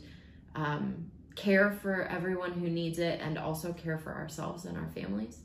um, 0.55 1.11
care 1.35 1.73
for 1.73 2.05
everyone 2.05 2.53
who 2.53 2.68
needs 2.68 2.99
it 2.99 3.21
and 3.21 3.37
also 3.38 3.73
care 3.73 3.99
for 3.99 4.14
ourselves 4.14 4.64
and 4.64 4.77
our 4.79 4.88
families. 4.95 5.41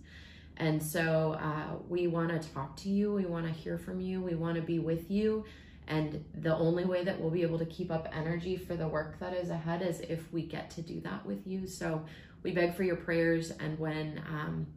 And 0.57 0.81
so 0.81 1.37
uh, 1.39 1.77
we 1.87 2.07
want 2.07 2.29
to 2.29 2.49
talk 2.53 2.75
to 2.77 2.89
you, 2.89 3.13
we 3.13 3.25
want 3.25 3.45
to 3.45 3.51
hear 3.51 3.77
from 3.77 4.01
you, 4.01 4.21
we 4.21 4.35
want 4.35 4.55
to 4.55 4.61
be 4.61 4.79
with 4.79 5.09
you. 5.09 5.45
And 5.87 6.23
the 6.33 6.55
only 6.55 6.83
way 6.83 7.03
that 7.03 7.19
we'll 7.19 7.31
be 7.31 7.43
able 7.43 7.59
to 7.59 7.65
keep 7.65 7.91
up 7.91 8.09
energy 8.11 8.57
for 8.57 8.75
the 8.75 8.87
work 8.87 9.19
that 9.19 9.33
is 9.33 9.49
ahead 9.49 9.81
is 9.81 10.01
if 10.01 10.31
we 10.33 10.43
get 10.43 10.69
to 10.71 10.81
do 10.81 10.99
that 11.01 11.25
with 11.25 11.47
you. 11.47 11.65
So 11.67 12.03
we 12.43 12.51
beg 12.51 12.75
for 12.75 12.83
your 12.83 12.97
prayers, 12.97 13.51
and 13.51 13.79
when 13.79 14.21
um, 14.29 14.67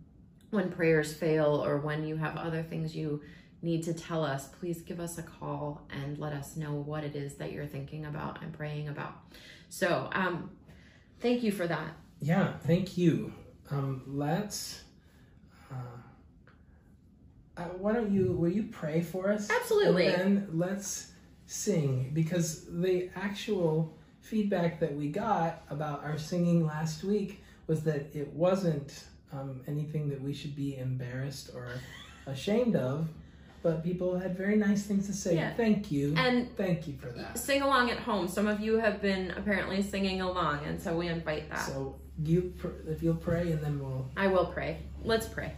when 0.50 0.70
prayers 0.70 1.12
fail 1.12 1.64
or 1.64 1.78
when 1.78 2.04
you 2.04 2.16
have 2.16 2.36
other 2.36 2.62
things 2.62 2.94
you 2.94 3.22
need 3.62 3.82
to 3.84 3.94
tell 3.94 4.24
us, 4.24 4.48
please 4.48 4.82
give 4.82 5.00
us 5.00 5.18
a 5.18 5.22
call 5.22 5.86
and 5.90 6.18
let 6.18 6.32
us 6.32 6.56
know 6.56 6.72
what 6.72 7.04
it 7.04 7.14
is 7.14 7.34
that 7.34 7.52
you're 7.52 7.66
thinking 7.66 8.06
about 8.06 8.42
and 8.42 8.52
praying 8.52 8.88
about. 8.88 9.14
So, 9.68 10.08
um, 10.12 10.50
thank 11.20 11.42
you 11.42 11.52
for 11.52 11.66
that. 11.66 11.94
Yeah, 12.20 12.54
thank 12.66 12.96
you. 12.96 13.32
Um, 13.70 14.02
let's. 14.06 14.79
Uh, 17.60 17.64
why 17.78 17.92
don't 17.92 18.10
you? 18.10 18.32
Will 18.32 18.48
you 18.48 18.64
pray 18.64 19.02
for 19.02 19.30
us? 19.30 19.50
Absolutely. 19.50 20.06
And 20.06 20.16
then 20.16 20.48
let's 20.52 21.12
sing 21.46 22.10
because 22.14 22.64
the 22.70 23.10
actual 23.14 23.94
feedback 24.20 24.80
that 24.80 24.94
we 24.94 25.08
got 25.08 25.62
about 25.68 26.02
our 26.04 26.16
singing 26.16 26.64
last 26.66 27.04
week 27.04 27.42
was 27.66 27.82
that 27.82 28.14
it 28.14 28.28
wasn't 28.32 29.04
um, 29.32 29.60
anything 29.66 30.08
that 30.08 30.20
we 30.20 30.32
should 30.32 30.56
be 30.56 30.78
embarrassed 30.78 31.50
or 31.54 31.68
ashamed 32.26 32.76
of. 32.76 33.08
But 33.62 33.84
people 33.84 34.18
had 34.18 34.38
very 34.38 34.56
nice 34.56 34.84
things 34.84 35.06
to 35.08 35.12
say. 35.12 35.34
Yeah. 35.34 35.52
Thank 35.52 35.92
you. 35.92 36.14
And 36.16 36.56
thank 36.56 36.88
you 36.88 36.96
for 36.96 37.08
that. 37.08 37.38
Sing 37.38 37.60
along 37.60 37.90
at 37.90 37.98
home. 37.98 38.26
Some 38.26 38.46
of 38.46 38.60
you 38.60 38.78
have 38.78 39.02
been 39.02 39.32
apparently 39.32 39.82
singing 39.82 40.22
along, 40.22 40.64
and 40.64 40.80
so 40.80 40.96
we 40.96 41.08
invite 41.08 41.50
that. 41.50 41.66
So 41.66 41.96
you, 42.24 42.54
pr- 42.56 42.88
if 42.88 43.02
you'll 43.02 43.16
pray, 43.16 43.52
and 43.52 43.60
then 43.60 43.78
we'll. 43.78 44.08
I 44.16 44.28
will 44.28 44.46
pray. 44.46 44.78
Let's 45.04 45.28
pray. 45.28 45.52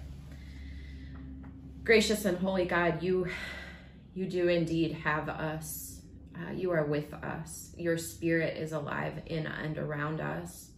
Gracious 1.85 2.27
and 2.27 2.39
holy 2.39 2.65
God, 2.65 3.03
you, 3.03 3.27
you 4.15 4.27
do 4.27 4.47
indeed 4.47 4.93
have 4.93 5.29
us. 5.29 6.03
Uh, 6.37 6.53
you 6.53 6.71
are 6.71 6.85
with 6.85 7.13
us. 7.13 7.75
Your 7.77 7.99
spirit 7.99 8.57
is 8.57 8.71
alive 8.71 9.15
in 9.27 9.47
and 9.49 9.77
around 9.77 10.21
us. 10.21 10.71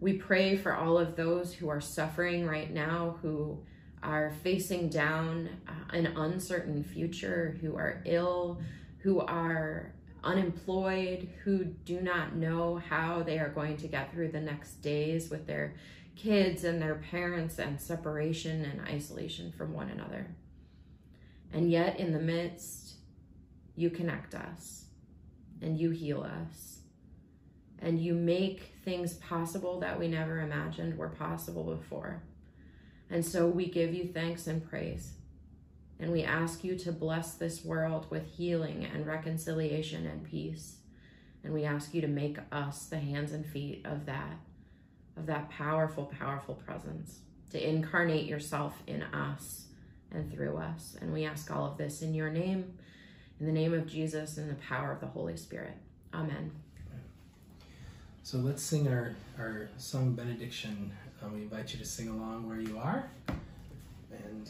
We 0.00 0.14
pray 0.14 0.56
for 0.56 0.74
all 0.74 0.96
of 0.96 1.16
those 1.16 1.52
who 1.52 1.68
are 1.68 1.82
suffering 1.82 2.46
right 2.46 2.72
now, 2.72 3.18
who 3.20 3.58
are 4.02 4.32
facing 4.42 4.88
down 4.88 5.50
uh, 5.68 5.94
an 5.94 6.06
uncertain 6.06 6.82
future, 6.82 7.58
who 7.60 7.76
are 7.76 8.02
ill, 8.06 8.58
who 9.00 9.20
are 9.20 9.92
unemployed, 10.24 11.28
who 11.44 11.64
do 11.64 12.00
not 12.00 12.36
know 12.36 12.80
how 12.88 13.22
they 13.22 13.38
are 13.38 13.50
going 13.50 13.76
to 13.76 13.86
get 13.86 14.10
through 14.10 14.32
the 14.32 14.40
next 14.40 14.76
days 14.76 15.28
with 15.28 15.46
their 15.46 15.74
kids 16.16 16.64
and 16.64 16.80
their 16.80 16.96
parents 16.96 17.58
and 17.58 17.80
separation 17.80 18.64
and 18.64 18.80
isolation 18.88 19.52
from 19.52 19.72
one 19.72 19.88
another. 19.88 20.28
And 21.52 21.70
yet, 21.70 21.98
in 21.98 22.12
the 22.12 22.20
midst, 22.20 22.94
you 23.74 23.90
connect 23.90 24.34
us 24.34 24.86
and 25.60 25.78
you 25.78 25.90
heal 25.90 26.22
us 26.22 26.72
and 27.82 28.00
you 28.00 28.14
make 28.14 28.72
things 28.84 29.14
possible 29.14 29.80
that 29.80 29.98
we 29.98 30.06
never 30.08 30.40
imagined 30.40 30.96
were 30.96 31.08
possible 31.08 31.64
before. 31.64 32.22
And 33.10 33.26
so 33.26 33.46
we 33.48 33.66
give 33.66 33.92
you 33.92 34.06
thanks 34.06 34.46
and 34.46 34.66
praise. 34.66 35.14
And 35.98 36.12
we 36.12 36.22
ask 36.22 36.64
you 36.64 36.76
to 36.78 36.92
bless 36.92 37.34
this 37.34 37.64
world 37.64 38.06
with 38.08 38.26
healing 38.26 38.86
and 38.92 39.06
reconciliation 39.06 40.06
and 40.06 40.24
peace. 40.24 40.76
And 41.44 41.52
we 41.52 41.64
ask 41.64 41.92
you 41.92 42.00
to 42.00 42.08
make 42.08 42.38
us 42.52 42.86
the 42.86 42.98
hands 42.98 43.32
and 43.32 43.44
feet 43.44 43.84
of 43.84 44.06
that, 44.06 44.36
of 45.16 45.26
that 45.26 45.50
powerful, 45.50 46.12
powerful 46.18 46.54
presence, 46.54 47.20
to 47.50 47.68
incarnate 47.68 48.26
yourself 48.26 48.74
in 48.86 49.02
us 49.02 49.66
and 50.10 50.32
through 50.32 50.56
us. 50.56 50.96
And 51.00 51.12
we 51.12 51.24
ask 51.24 51.50
all 51.50 51.66
of 51.66 51.76
this 51.78 52.02
in 52.02 52.14
your 52.14 52.30
name, 52.30 52.72
in 53.40 53.46
the 53.46 53.52
name 53.52 53.74
of 53.74 53.86
Jesus, 53.86 54.38
and 54.38 54.50
the 54.50 54.54
power 54.54 54.92
of 54.92 55.00
the 55.00 55.06
Holy 55.06 55.36
Spirit. 55.36 55.74
Amen. 56.14 56.50
So 58.22 58.38
let's 58.38 58.62
sing 58.62 58.88
our, 58.88 59.14
our 59.38 59.68
song 59.78 60.12
benediction. 60.14 60.92
Um, 61.22 61.34
we 61.34 61.42
invite 61.42 61.72
you 61.72 61.78
to 61.80 61.84
sing 61.84 62.08
along 62.08 62.48
where 62.48 62.60
you 62.60 62.78
are. 62.78 63.10
And 64.12 64.48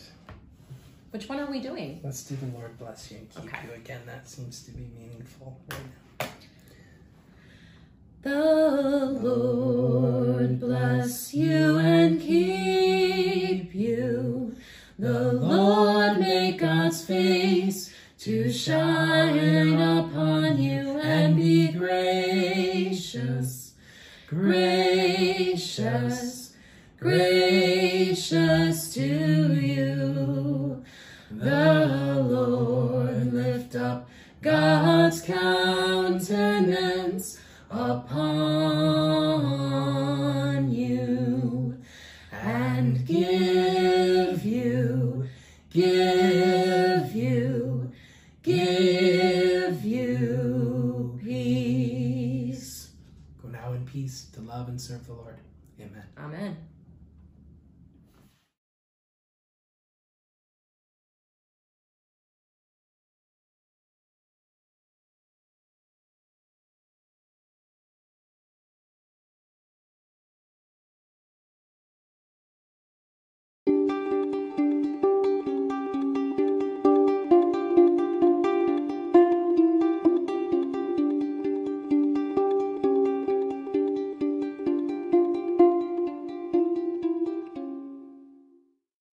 Which 1.11 1.29
one 1.29 1.38
are 1.40 1.51
we 1.51 1.61
doing? 1.61 2.01
let's 2.05 2.22
do 2.25 2.37
the 2.37 2.46
Lord 2.57 2.79
bless 2.79 3.11
you 3.11 3.18
and 3.18 3.31
keep 3.31 3.44
Okay. 3.44 3.66
you. 3.68 3.75
Again, 3.75 4.01
that 4.07 4.29
seems 4.29 4.62
to 4.64 4.70
be 4.72 4.85
meaningful 4.98 5.59
right 5.70 5.79
now. 5.79 5.87
The 8.23 9.19
Lord 9.21 10.61
bless 10.61 11.35
you 11.35 11.79
and 11.79 12.21
keep 12.21 13.75
you. 13.75 14.55
The 14.97 15.33
Lord 15.33 16.21
make 16.21 16.61
God's 16.61 17.05
face 17.05 17.93
to 18.21 18.53
shine 18.53 19.73
upon 19.81 20.63
you 20.63 21.01
and 21.01 21.35
be 21.35 21.73
gracious, 21.73 23.33
gracious, 24.29 25.73
gracious 27.01 28.95
to 28.95 29.53
you. 29.55 30.85
The 31.33 31.87
Lord 32.23 33.33
lift 33.33 33.75
up 33.75 34.09
God's 34.41 35.21
countenance 35.23 36.71
upon 37.73 38.02